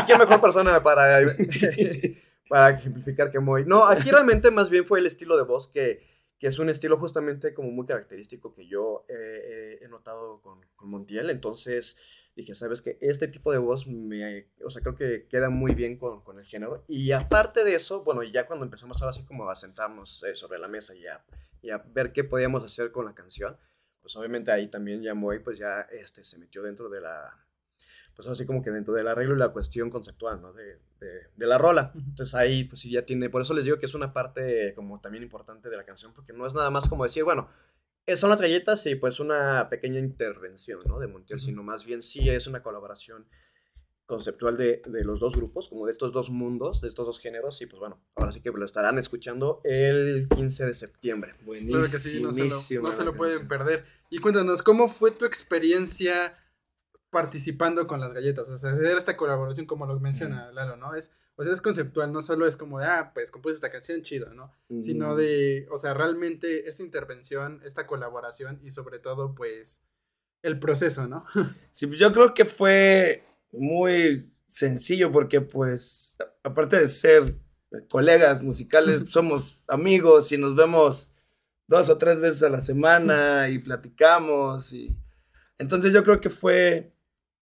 [0.00, 1.20] y qué mejor persona para,
[2.48, 3.64] para ejemplificar que Moy.
[3.66, 6.11] No, aquí realmente más bien fue el estilo de voz que,
[6.42, 10.90] que es un estilo justamente como muy característico que yo eh, he notado con, con
[10.90, 11.30] Montiel.
[11.30, 11.96] Entonces
[12.34, 15.96] dije, sabes que este tipo de voz me, o sea, creo que queda muy bien
[15.96, 16.84] con, con el género.
[16.88, 20.58] Y aparte de eso, bueno, ya cuando empezamos ahora así como a sentarnos eh, sobre
[20.58, 21.24] la mesa y a,
[21.62, 23.56] y a ver qué podíamos hacer con la canción,
[24.00, 27.41] pues obviamente ahí también ya Moy pues ya este, se metió dentro de la,
[28.14, 30.52] pues así como que dentro del arreglo y la cuestión conceptual, ¿no?
[30.52, 31.92] De, de, de la rola.
[31.94, 35.00] Entonces ahí, pues sí, ya tiene, por eso les digo que es una parte como
[35.00, 37.48] también importante de la canción, porque no es nada más como decir, bueno,
[38.06, 40.98] eh, son las galletas y pues una pequeña intervención, ¿no?
[40.98, 43.26] De Montiel, sino más bien sí es una colaboración
[44.06, 47.62] conceptual de, de los dos grupos, como de estos dos mundos, de estos dos géneros,
[47.62, 51.32] y pues bueno, ahora sí que lo estarán escuchando el 15 de septiembre.
[51.44, 51.78] Buenísimo.
[51.78, 53.84] Claro que sí, no se lo, no se lo pueden perder.
[54.10, 56.36] Y cuéntanos, ¿cómo fue tu experiencia
[57.12, 58.48] participando con las galletas?
[58.48, 60.94] O sea, hacer esta colaboración, como lo menciona Lalo, ¿no?
[60.94, 64.02] Es, o sea, es conceptual, no solo es como de, ah, pues compuse esta canción,
[64.02, 64.50] chido, ¿no?
[64.80, 69.82] Sino de, o sea, realmente esta intervención, esta colaboración y sobre todo, pues,
[70.42, 71.24] el proceso, ¿no?
[71.70, 77.36] Sí, pues yo creo que fue muy sencillo porque pues aparte de ser
[77.88, 81.12] colegas musicales, somos amigos y nos vemos
[81.68, 84.96] dos o tres veces a la semana y platicamos y
[85.58, 86.92] entonces yo creo que fue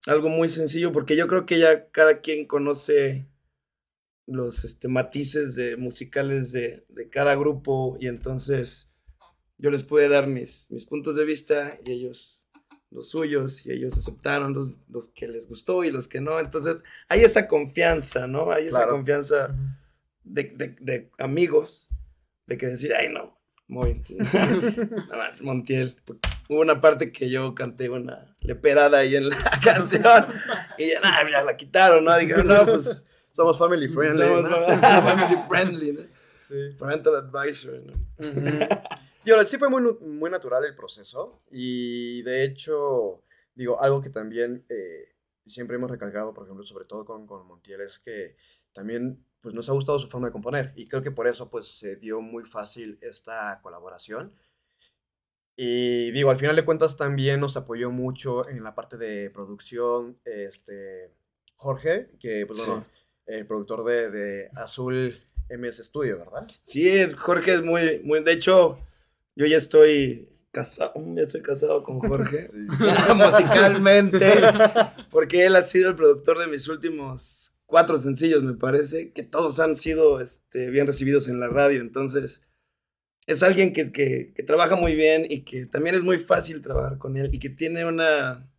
[0.06, 3.26] algo muy sencillo porque yo creo que ya cada quien conoce
[4.26, 8.88] los este, matices de, musicales de, de cada grupo y entonces
[9.58, 12.44] yo les pude dar mis, mis puntos de vista y ellos
[12.90, 16.40] los suyos y ellos aceptaron los, los que les gustó y los que no.
[16.40, 18.50] Entonces hay esa confianza, ¿no?
[18.52, 18.92] Hay esa Claro.
[18.96, 19.54] confianza
[20.24, 21.90] de, de- de amigos,
[22.46, 23.38] de que decir, ay no,
[23.68, 24.26] muy no,
[25.42, 25.96] Montiel.
[26.50, 30.26] Hubo una parte que yo canté una leperada ahí en la canción
[30.76, 32.18] y ya, nah, ya la quitaron, ¿no?
[32.18, 34.26] Dijeron, no, pues Somos family friendly.
[34.26, 34.50] somos ¿no?
[34.80, 36.00] family friendly, ¿no?
[36.40, 36.74] Sí.
[36.76, 37.94] Parental advisor, ¿no?
[39.24, 43.22] Y ahora, sí fue muy, muy natural el proceso y de hecho,
[43.54, 45.04] digo, algo que también eh,
[45.46, 48.34] siempre hemos recalcado, por ejemplo, sobre todo con, con Montiel, es que
[48.72, 51.78] también pues, nos ha gustado su forma de componer y creo que por eso pues,
[51.78, 54.34] se dio muy fácil esta colaboración.
[55.62, 60.18] Y digo, al final de cuentas también nos apoyó mucho en la parte de producción
[60.24, 61.12] este,
[61.54, 62.86] Jorge, que pues bueno,
[63.26, 65.14] el productor de, de Azul
[65.50, 66.48] MS Studio, ¿verdad?
[66.62, 68.78] Sí, Jorge es muy, muy, de hecho,
[69.36, 72.46] yo ya estoy casado, ya estoy casado con Jorge,
[73.14, 74.32] musicalmente,
[75.10, 79.60] porque él ha sido el productor de mis últimos cuatro sencillos, me parece, que todos
[79.60, 82.44] han sido este, bien recibidos en la radio, entonces
[83.26, 86.98] es alguien que, que, que trabaja muy bien y que también es muy fácil trabajar
[86.98, 88.50] con él y que tiene una,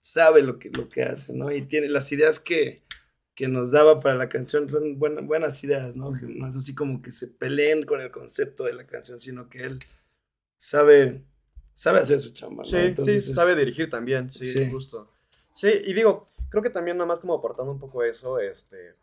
[0.00, 1.52] sabe lo que, lo que hace, ¿no?
[1.52, 2.82] Y tiene las ideas que,
[3.34, 6.12] que nos daba para la canción son buena- buenas ideas, ¿no?
[6.18, 9.48] Que no es así como que se peleen con el concepto de la canción, sino
[9.50, 9.80] que él
[10.56, 11.22] sabe,
[11.74, 12.64] sabe hacer su chamba, ¿no?
[12.70, 14.70] Sí, Entonces sí, es- sabe dirigir también, sí, Sí.
[14.70, 15.10] justo.
[15.54, 18.94] Sí, y digo, creo que también nada más como aportando un poco eso, este,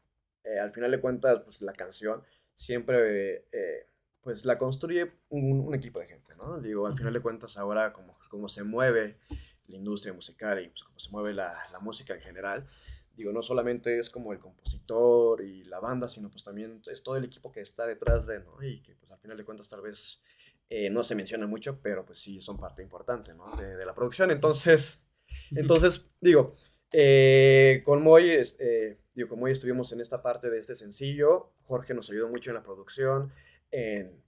[0.43, 2.23] eh, al final de cuentas, pues la canción
[2.53, 3.85] siempre, eh,
[4.27, 6.59] pues la construye un, un equipo de gente, ¿no?
[6.59, 9.19] Digo, al final de cuentas ahora como, como se mueve
[9.67, 12.67] la industria musical y pues como se mueve la, la música en general,
[13.15, 17.15] digo, no solamente es como el compositor y la banda, sino pues también es todo
[17.15, 18.61] el equipo que está detrás de, ¿no?
[18.61, 20.21] Y que pues al final de cuentas tal vez
[20.67, 23.55] eh, no se menciona mucho, pero pues sí son parte importante, ¿no?
[23.55, 24.29] De, de la producción.
[24.29, 25.05] Entonces,
[25.55, 26.57] entonces digo,
[26.91, 31.53] eh, con Moy, eh, digo, con Moy estuvimos en esta parte de este sencillo.
[31.63, 33.31] Jorge nos ayudó mucho en la producción,
[33.71, 34.21] en,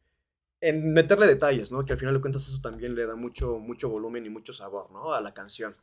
[0.61, 1.85] en meterle detalles, ¿no?
[1.85, 4.91] Que al final de cuentas eso también le da mucho, mucho volumen y mucho sabor,
[4.91, 5.13] ¿no?
[5.13, 5.75] A la canción.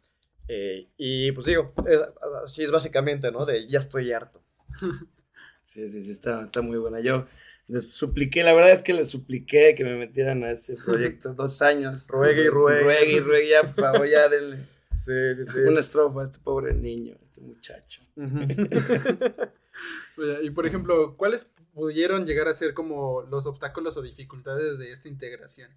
[0.48, 2.00] Eh, y pues digo, eh,
[2.44, 3.44] así es básicamente, ¿no?
[3.46, 4.42] De ya estoy harto.
[5.62, 7.00] Sí, sí, sí, está, está muy buena.
[7.00, 7.26] Yo
[7.66, 11.61] les supliqué, la verdad es que les supliqué que me metieran a ese proyecto dos
[11.61, 12.07] años.
[12.07, 12.84] Ruegue y ruegue.
[12.84, 14.59] Ruegue y ruegue, ya, por favor, ya denle
[14.96, 15.59] Sí, sí, sí.
[15.59, 18.00] una estrofa a este pobre niño, a este muchacho.
[20.42, 25.09] Y por ejemplo, ¿cuáles pudieron llegar a ser como los obstáculos o dificultades de esta
[25.09, 25.70] integración?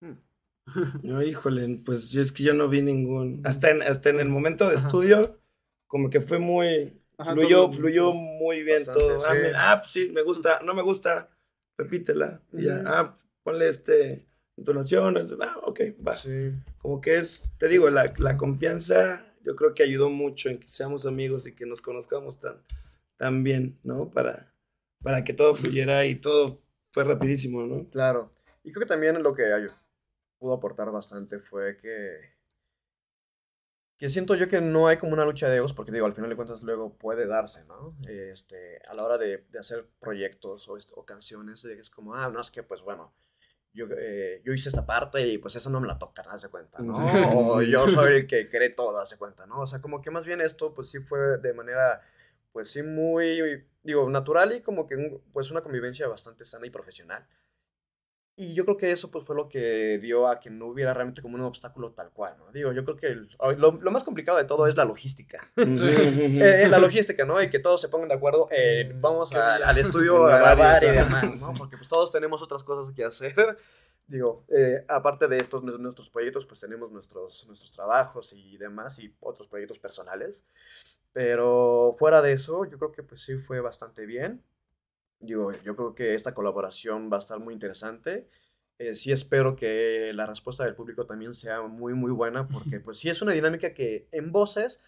[1.02, 3.42] No, híjole, pues yo es que yo no vi ningún.
[3.44, 5.40] Hasta en, hasta en el momento de estudio,
[5.88, 6.96] como que fue muy.
[7.18, 9.24] Ajá, fluyó, todo- fluyó muy bien Bastante, todo.
[9.26, 11.28] Ah, ah, pues sí, me gusta, no me gusta,
[11.76, 12.40] repítela.
[12.52, 12.84] Y ya, Ujú.
[12.86, 15.34] ah, ponle este entonaciones.
[15.40, 16.14] Ah, ok, va.
[16.16, 16.52] Sí.
[16.78, 20.68] Como que es, te digo, la, la confianza, yo creo que ayudó mucho en que
[20.68, 22.62] seamos amigos y que nos conozcamos tan,
[23.16, 24.08] tan bien, ¿no?
[24.10, 24.49] Para,
[25.02, 27.88] para que todo fluyera y todo fue rapidísimo, ¿no?
[27.90, 28.32] Claro.
[28.62, 29.44] Y creo que también lo que
[30.38, 32.38] pudo aportar bastante fue que.
[33.98, 36.30] Que siento yo que no hay como una lucha de egos, porque digo, al final
[36.30, 37.94] de cuentas luego puede darse, ¿no?
[38.08, 42.40] Este, a la hora de, de hacer proyectos o, o canciones, es como, ah, no,
[42.40, 43.12] es que pues bueno,
[43.72, 46.48] yo, eh, yo hice esta parte y pues eso no me la tocan, haz de
[46.48, 46.94] cuenta, ¿no?
[47.56, 49.60] O yo soy el que cree todo, haz de cuenta, ¿no?
[49.60, 52.00] O sea, como que más bien esto pues sí fue de manera,
[52.52, 56.70] pues sí muy, digo, natural y como que un- pues una convivencia bastante sana y
[56.70, 57.26] profesional.
[58.36, 61.20] Y yo creo que eso pues fue lo que dio a que no hubiera realmente
[61.20, 62.50] como un obstáculo tal cual, ¿no?
[62.52, 63.28] Digo, yo creo que el-
[63.58, 65.46] lo, lo más complicado de todo es la logística.
[65.56, 67.42] Eh, eh, la logística, ¿no?
[67.42, 70.86] Y que todos se pongan de acuerdo en vamos a- al estudio a grabar y
[70.86, 71.52] demás, ¿no?
[71.58, 73.58] Porque pues todos tenemos otras cosas que hacer.
[74.10, 78.98] Digo, eh, aparte de estos nu- nuestros proyectos, pues tenemos nuestros, nuestros trabajos y demás
[78.98, 80.44] y otros proyectos personales.
[81.12, 84.42] Pero fuera de eso, yo creo que pues sí fue bastante bien.
[85.20, 88.28] Digo, yo creo que esta colaboración va a estar muy interesante.
[88.78, 92.98] Eh, sí espero que la respuesta del público también sea muy, muy buena, porque pues
[92.98, 94.80] sí es una dinámica que en voces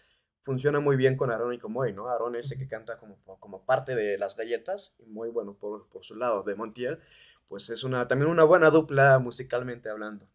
[0.43, 2.09] funciona muy bien con Aaron y con Moy, ¿no?
[2.09, 5.87] Aaron es el que canta como, como parte de las galletas, y muy bueno por,
[5.89, 6.99] por su lado, de Montiel,
[7.47, 10.27] pues es una, también una buena dupla musicalmente hablando.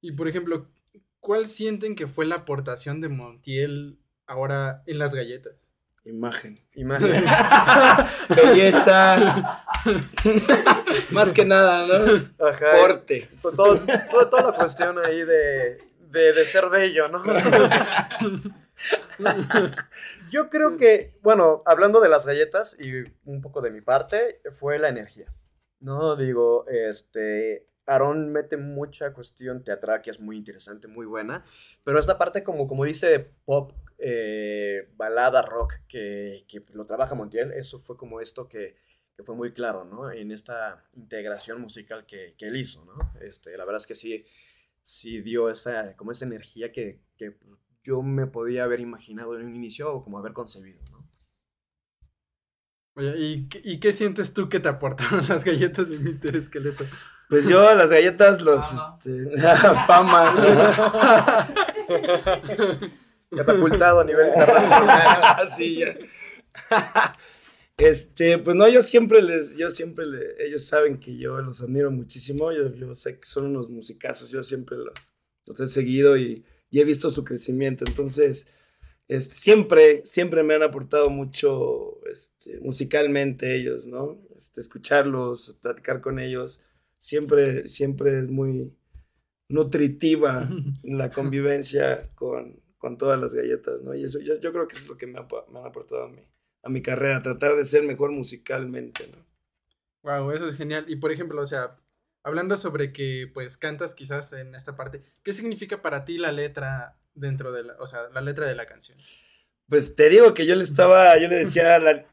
[0.00, 0.68] Y por ejemplo,
[1.20, 5.74] ¿cuál sienten que fue la aportación de Montiel ahora en las galletas?
[6.04, 6.60] Imagen.
[6.76, 7.10] Imagen.
[8.36, 9.64] Belleza.
[11.10, 11.94] Más que nada, ¿no?
[12.46, 12.66] Ajá.
[12.80, 13.28] Porte.
[13.42, 13.80] Todo-
[14.10, 15.78] todo- toda la cuestión ahí de,
[16.10, 17.22] de, de ser bello, ¿no?
[20.30, 22.92] Yo creo que, bueno, hablando de las galletas y
[23.24, 25.26] un poco de mi parte, fue la energía.
[25.80, 31.44] No, digo, este, Aaron mete mucha cuestión teatral que es muy interesante, muy buena,
[31.84, 37.52] pero esta parte como, como dice pop, eh, balada, rock, que, que lo trabaja Montiel,
[37.52, 38.76] eso fue como esto que,
[39.16, 40.10] que fue muy claro, ¿no?
[40.10, 43.12] En esta integración musical que, que él hizo, ¿no?
[43.20, 44.24] Este, la verdad es que sí,
[44.82, 47.36] sí dio esa, como esa energía que, que
[47.82, 50.95] yo me podía haber imaginado en un inicio o como haber concebido, ¿no?
[52.96, 56.36] Oye, ¿y, qué- y qué sientes tú que te aportaron las galletas de Mr.
[56.36, 56.84] Esqueleto?
[57.28, 59.36] Pues yo las galletas, los, este,
[59.86, 60.34] fama.
[63.30, 65.18] Catapultado a nivel internacional.
[65.42, 65.94] Así ya.
[67.76, 71.90] Este, pues no, yo siempre les, yo siempre le, ellos saben que yo los admiro
[71.90, 74.92] muchísimo, yo, yo sé que son unos musicazos, yo siempre lo-
[75.44, 78.48] los he seguido y, y he visto su crecimiento, entonces,
[79.08, 84.18] este, siempre, siempre me han aportado mucho, este, musicalmente ellos, ¿no?
[84.36, 86.60] Este, escucharlos, platicar con ellos,
[86.98, 88.72] siempre, siempre es muy
[89.48, 90.48] nutritiva
[90.84, 93.94] la convivencia con, con todas las galletas, ¿no?
[93.94, 96.08] Y eso, yo, yo creo que es lo que me, ha- me han aportado a
[96.08, 96.22] mí
[96.62, 99.24] a mi carrera, tratar de ser mejor musicalmente, ¿no?
[100.02, 100.84] Wow, eso es genial.
[100.88, 101.76] Y por ejemplo, o sea,
[102.26, 106.98] hablando sobre que pues cantas quizás en esta parte, ¿qué significa para ti la letra
[107.14, 108.98] dentro de la, o sea, la letra de la canción?
[109.68, 112.06] Pues te digo que yo le estaba, yo le decía a, la-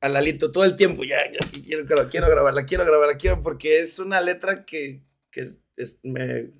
[0.00, 3.78] a Lalito todo el tiempo, ya, ya, quiero, quiero, quiero grabarla, quiero grabarla, quiero, porque
[3.78, 6.50] es una letra que, que es, es- me,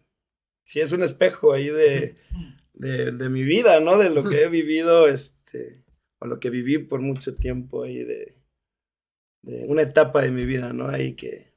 [0.65, 2.17] sí es un espejo ahí de,
[2.75, 3.99] de, de mi vida, ¿no?
[3.99, 5.85] De lo que he vivido, este,
[6.21, 8.35] o lo que viví por mucho tiempo ahí de,
[9.43, 10.89] de una etapa de mi vida, ¿no?
[10.89, 11.50] Ahí que,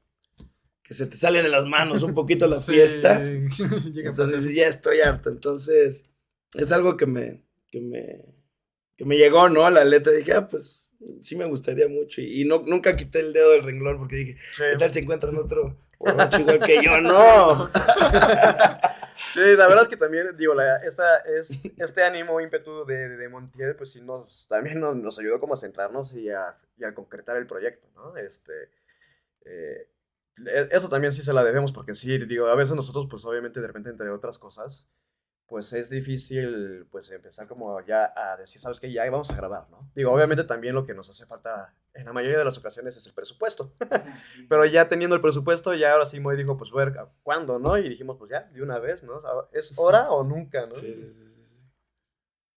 [0.93, 3.19] que se te salen de las manos un poquito la fiesta.
[3.95, 5.29] Entonces ya estoy harto.
[5.29, 6.09] Entonces
[6.53, 8.23] es algo que me, que me,
[8.95, 9.67] que me llegó, ¿no?
[9.69, 10.13] La letra.
[10.13, 10.91] Dije, ah, pues
[11.21, 12.21] sí me gustaría mucho.
[12.21, 15.35] Y, y no, nunca quité el dedo del renglón porque dije, ¿qué tal si encuentran
[15.35, 17.01] otro borracho igual que yo?
[17.01, 17.69] No.
[19.31, 23.17] Sí, la verdad es que también, digo, la, esta, es, este ánimo, ímpetu de, de,
[23.17, 26.83] de Montiel, pues sí nos, también nos, nos ayudó como a centrarnos y a, y
[26.83, 28.15] a concretar el proyecto, ¿no?
[28.15, 28.69] Este,
[29.45, 29.87] eh,
[30.71, 33.67] eso también sí se la debemos porque sí, digo, a veces nosotros, pues obviamente de
[33.67, 34.87] repente, entre otras cosas,
[35.47, 38.91] pues es difícil, pues empezar como ya a decir, ¿sabes qué?
[38.91, 39.91] Ya vamos a grabar, ¿no?
[39.93, 43.05] Digo, obviamente también lo que nos hace falta en la mayoría de las ocasiones es
[43.05, 43.73] el presupuesto.
[44.49, 47.77] Pero ya teniendo el presupuesto, ya ahora sí Moy dijo, pues ver, ¿cuándo, no?
[47.77, 49.21] Y dijimos, pues ya, de una vez, ¿no?
[49.51, 50.73] ¿Es hora o nunca, no?
[50.73, 51.69] Sí, sí, sí, sí, sí.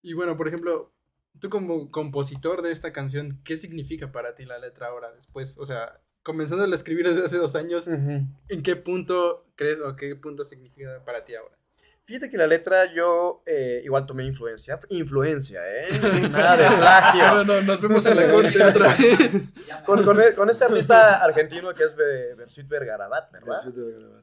[0.03, 0.95] Y bueno, por ejemplo,
[1.41, 5.59] tú como compositor de esta canción, ¿qué significa para ti la letra ahora después?
[5.59, 10.17] O sea, comenzando a escribir desde hace dos años, ¿en qué punto crees o qué
[10.17, 11.57] punto significa para ti ahora?
[12.05, 14.79] Fíjate que la letra yo eh, igual tomé influencia.
[14.89, 15.87] Influencia, ¿eh?
[16.31, 17.23] Nada de plagio.
[17.23, 19.31] No, no, nos vemos en la corte otra vez.
[19.85, 23.61] Con, con, con este artista argentino que es Bersuit Vergarabat, ¿verdad?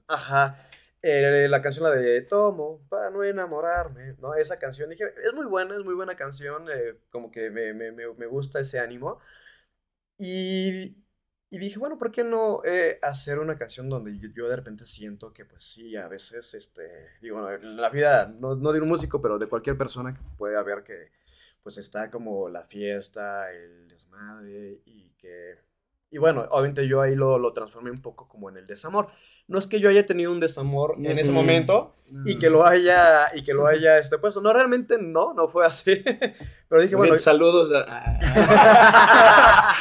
[0.07, 0.59] Ajá.
[1.01, 4.33] Eh, la canción, la de Tomo, para no enamorarme, ¿no?
[4.35, 7.91] Esa canción, dije, es muy buena, es muy buena canción, eh, como que me, me,
[7.91, 9.19] me, me gusta ese ánimo.
[10.17, 11.02] Y,
[11.53, 15.31] y dije, bueno, ¿por qué no eh, hacer una canción donde yo, de repente siento
[15.31, 16.81] que, pues sí, a veces, este,
[17.21, 20.57] digo, no, la vida, no, no de un músico, pero de cualquier persona que puede
[20.57, 21.11] haber que,
[21.61, 25.59] pues está como la fiesta, el desmadre, y que
[26.13, 29.07] y bueno, obviamente yo ahí lo, lo transformé un poco como en el desamor.
[29.47, 33.29] No es que yo haya tenido un desamor en ese momento y que lo haya,
[33.33, 34.39] y que lo haya este, puesto.
[34.39, 36.03] No, realmente no, no fue así.
[36.69, 39.73] Pero dije, bueno, saludos a...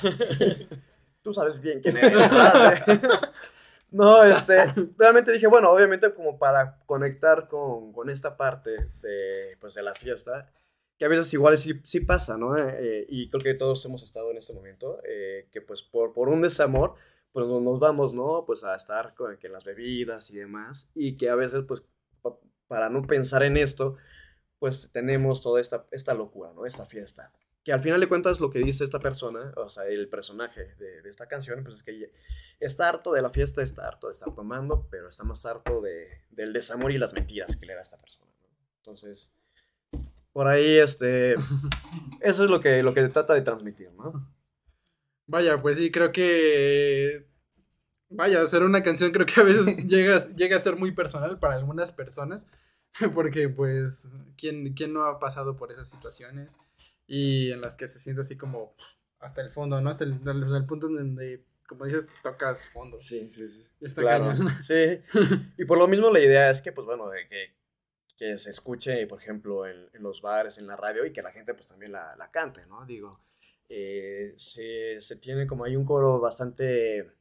[1.22, 2.16] tú sabes bien quién eres.
[3.90, 4.64] No, este,
[4.98, 9.94] realmente dije, bueno, obviamente como para conectar con, con esta parte de, pues, de la
[9.94, 10.50] fiesta,
[11.04, 12.56] que a veces igual sí, sí pasa, ¿no?
[12.56, 16.14] Eh, eh, y creo que todos hemos estado en este momento, eh, que pues por,
[16.14, 16.94] por un desamor,
[17.32, 18.44] pues nos, vamos, ¿no?
[18.46, 21.82] Pues a estar con que las bebidas y demás, y que a veces, pues,
[22.22, 22.38] pa-
[22.68, 23.96] para no pensar en esto,
[24.58, 26.64] pues tenemos toda esta, esta locura, ¿no?
[26.64, 27.32] Esta fiesta.
[27.64, 31.02] Que al final de cuentas lo que dice esta persona, o sea, el personaje de,
[31.02, 32.12] de esta canción, pues es que
[32.60, 36.22] está harto de la fiesta, está harto de estar tomando, pero está más harto de,
[36.30, 38.48] del desamor y las mentiras que le da esta persona, ¿no?
[38.78, 39.32] Entonces,
[40.34, 41.34] por ahí, este,
[42.20, 44.28] eso es lo que, lo que trata de transmitir, ¿no?
[45.26, 47.28] Vaya, pues sí, creo que.
[48.10, 51.54] Vaya, hacer una canción creo que a veces llega, llega a ser muy personal para
[51.54, 52.48] algunas personas.
[53.14, 56.56] Porque, pues, ¿quién, ¿quién no ha pasado por esas situaciones?
[57.06, 58.74] Y en las que se siente así como
[59.20, 59.88] hasta el fondo, ¿no?
[59.88, 62.98] Hasta el, el punto en donde, como dices, tocas fondo.
[62.98, 63.70] Sí, sí, sí.
[63.80, 64.48] Está Claro, cañón.
[64.60, 65.00] Sí.
[65.58, 67.54] Y por lo mismo la idea es que, pues bueno, de que,
[68.16, 71.32] que se escuche, por ejemplo, en, en los bares, en la radio, y que la
[71.32, 72.84] gente pues también la, la cante, ¿no?
[72.86, 73.20] Digo,
[73.68, 77.12] eh, se, se tiene como hay un coro bastante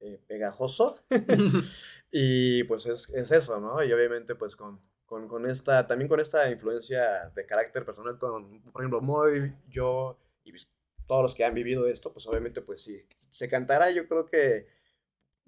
[0.00, 1.04] eh, pegajoso,
[2.10, 3.82] y pues es, es eso, ¿no?
[3.84, 8.62] Y obviamente pues con, con, con esta, también con esta influencia de carácter personal, con,
[8.72, 10.52] por ejemplo, Moy, yo y
[11.06, 14.77] todos los que han vivido esto, pues obviamente pues sí, se cantará yo creo que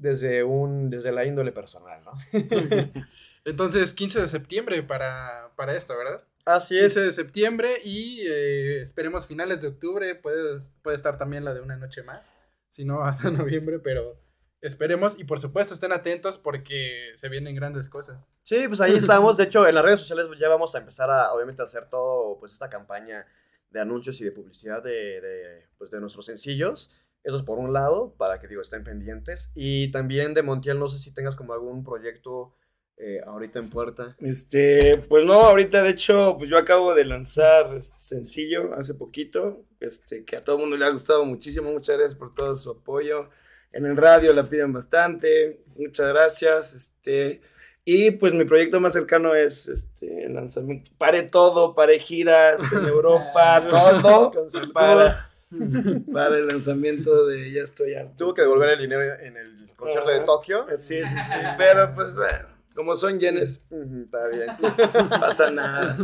[0.01, 2.13] desde un desde la índole personal, ¿no?
[3.45, 6.25] Entonces, 15 de septiembre para, para esto, ¿verdad?
[6.45, 6.95] Así es.
[6.95, 10.15] 15 de septiembre y eh, esperemos finales de octubre.
[10.15, 12.33] Puede, puede estar también la de una noche más.
[12.69, 14.19] Si no, hasta noviembre, pero
[14.61, 15.19] esperemos.
[15.19, 18.31] Y por supuesto, estén atentos porque se vienen grandes cosas.
[18.43, 19.37] Sí, pues ahí estamos.
[19.37, 22.39] De hecho, en las redes sociales ya vamos a empezar a, obviamente, a hacer todo,
[22.39, 23.27] pues, esta campaña
[23.71, 26.91] de anuncios y de publicidad de, de, pues, de nuestros sencillos.
[27.23, 29.51] Eso es por un lado, para que, digo, estén pendientes.
[29.55, 32.55] Y también de Montiel, no sé si tengas como algún proyecto
[33.03, 34.15] eh, ahorita en puerta.
[34.21, 39.65] Este, pues no, ahorita de hecho, pues yo acabo de lanzar este sencillo hace poquito,
[39.81, 42.71] este, que a todo el mundo le ha gustado muchísimo, muchas gracias por todo su
[42.71, 43.31] apoyo.
[43.73, 47.41] En el radio la piden bastante, muchas gracias, este,
[47.87, 52.85] y pues mi proyecto más cercano es este el lanzamiento, pare todo, pare giras en
[52.87, 54.33] Europa, todo
[54.75, 55.30] para,
[56.13, 58.15] para el lanzamiento de Ya estoy harto.
[58.17, 60.21] Tuvo que devolver el dinero en el concierto de.
[60.21, 60.67] Tokio.
[60.79, 64.47] Sí, sí, sí, pero pues bueno, como son yenes, Está bien.
[64.95, 65.97] no pasa nada.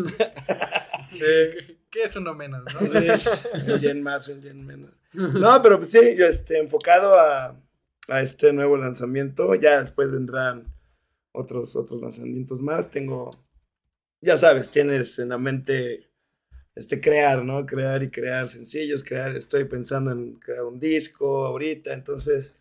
[1.11, 1.25] Sí.
[1.91, 2.81] Que es uno menos, ¿no?
[2.81, 4.91] Sí, un yen más, un yen menos.
[5.13, 7.57] No, pero pues sí, yo este, enfocado a,
[8.09, 9.55] a este nuevo lanzamiento.
[9.55, 10.75] Ya después vendrán
[11.33, 12.91] otros, otros lanzamientos más.
[12.91, 13.31] Tengo,
[14.21, 16.06] ya sabes, tienes en la mente
[16.77, 17.67] este crear, ¿no?
[17.67, 19.35] Crear y crear sencillos, crear.
[19.35, 22.57] Estoy pensando en crear un disco ahorita, entonces,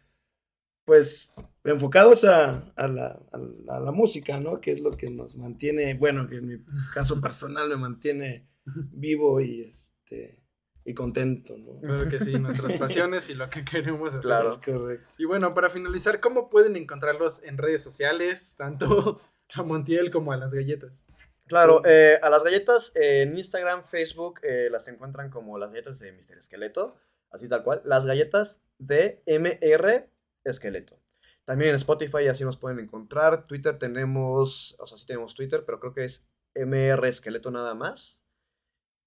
[0.85, 1.31] pues
[1.63, 4.61] enfocados a, a la, a la- a la música, ¿no?
[4.61, 6.57] Que es lo que nos mantiene, bueno, que en mi
[6.93, 8.47] caso personal me mantiene
[8.91, 10.39] vivo y este
[10.87, 11.79] y contento, ¿no?
[11.81, 14.21] Claro que sí, nuestras pasiones y lo que queremos hacer.
[14.21, 14.49] Claro.
[14.49, 15.07] Es correcto.
[15.17, 18.53] Y bueno, para finalizar, ¿cómo pueden encontrarlos en redes sociales?
[18.55, 19.19] Tanto
[19.55, 21.07] a Montiel como a las galletas.
[21.47, 25.99] Claro, eh, a las galletas eh, en Instagram, Facebook, eh, las encuentran como las galletas
[25.99, 26.39] de Mr.
[26.39, 26.97] Esqueleto,
[27.29, 27.81] así tal cual.
[27.85, 30.09] Las galletas de MR
[30.43, 30.99] Esqueleto.
[31.43, 33.45] También en Spotify así nos pueden encontrar.
[33.45, 38.23] Twitter tenemos, o sea, sí tenemos Twitter, pero creo que es MR Esqueleto nada más.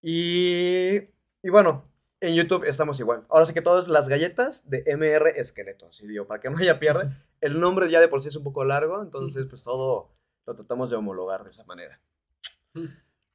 [0.00, 0.94] Y,
[1.42, 1.82] y bueno,
[2.20, 3.26] en YouTube estamos igual.
[3.30, 5.88] Ahora sí que todo es las galletas de MR Esqueleto.
[5.88, 7.10] Así digo, para que no haya pierde.
[7.40, 10.12] El nombre ya de por sí es un poco largo, entonces pues todo
[10.46, 12.00] lo tratamos de homologar de esa manera.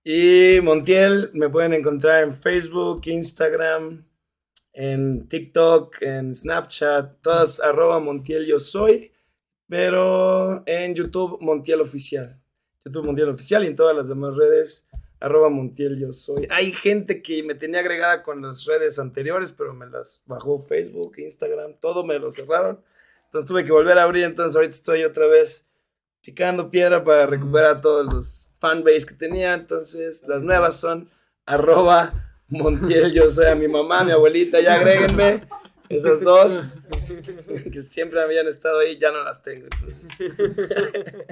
[0.04, 4.06] Y Montiel me pueden encontrar en Facebook, Instagram,
[4.74, 9.12] en TikTok, en Snapchat, todas arroba Montiel yo soy,
[9.68, 12.40] pero en YouTube Montiel Oficial.
[12.84, 14.88] YouTube Montiel Oficial y en todas las demás redes
[15.22, 16.48] arroba Montiel yo soy.
[16.50, 21.14] Hay gente que me tenía agregada con las redes anteriores, pero me las bajó Facebook,
[21.18, 22.84] Instagram, todo me lo cerraron.
[23.26, 25.66] Entonces tuve que volver a abrir, entonces ahorita estoy otra vez
[26.24, 29.54] picando piedra para recuperar todos los fanbase que tenía.
[29.54, 31.10] Entonces las nuevas son
[31.46, 32.14] arroba
[32.50, 35.48] Montiel, yo soy a mi mamá, mi abuelita, ya agréguenme.
[35.90, 36.78] Esas dos
[37.72, 39.68] que siempre habían estado ahí, ya no las tengo.
[39.72, 41.26] entonces.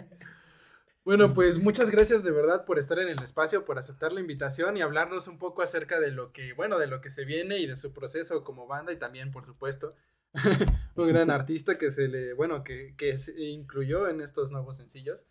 [1.03, 4.77] Bueno, pues muchas gracias de verdad por estar en el espacio, por aceptar la invitación
[4.77, 7.65] y hablarnos un poco acerca de lo que, bueno, de lo que se viene y
[7.65, 9.95] de su proceso como banda y también, por supuesto,
[10.95, 15.25] un gran artista que se le, bueno, que, que se incluyó en estos nuevos sencillos.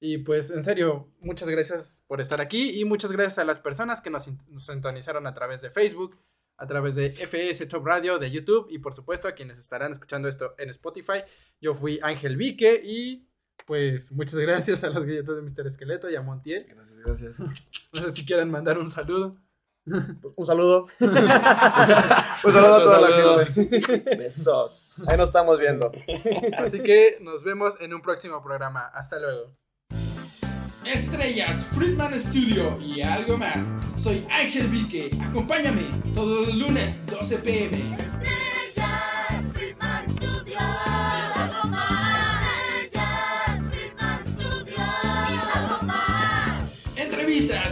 [0.00, 4.00] Y pues, en serio, muchas gracias por estar aquí y muchas gracias a las personas
[4.00, 6.18] que nos, nos sintonizaron a través de Facebook,
[6.56, 10.28] a través de FS Top Radio, de YouTube y por supuesto a quienes estarán escuchando
[10.28, 11.22] esto en Spotify.
[11.60, 13.28] Yo fui Ángel Vique y
[13.64, 15.66] pues muchas gracias a las galletas de Mr.
[15.66, 16.66] Esqueleto y a Montiel.
[16.68, 17.36] Gracias, gracias.
[17.92, 19.36] No sé si quieran mandar un saludo.
[19.84, 20.86] Un saludo.
[21.00, 21.08] un
[22.52, 23.38] saludo a toda Saludo.
[23.38, 24.16] la gente.
[24.16, 25.04] Besos.
[25.08, 25.90] Ahí nos estamos viendo.
[26.58, 28.86] Así que nos vemos en un próximo programa.
[28.94, 29.56] Hasta luego.
[30.84, 33.58] Estrellas, Friedman Studio y algo más.
[34.00, 35.10] Soy Ángel Vique.
[35.22, 35.82] Acompáñame
[36.14, 37.96] todos los lunes 12 pm.
[37.98, 40.58] Estrellas, Friedman Studio.
[40.58, 42.84] Algo más.
[42.84, 44.76] Estrellas, Friedman Studio.
[45.54, 46.72] Algo más.
[46.96, 47.71] Entrevistas,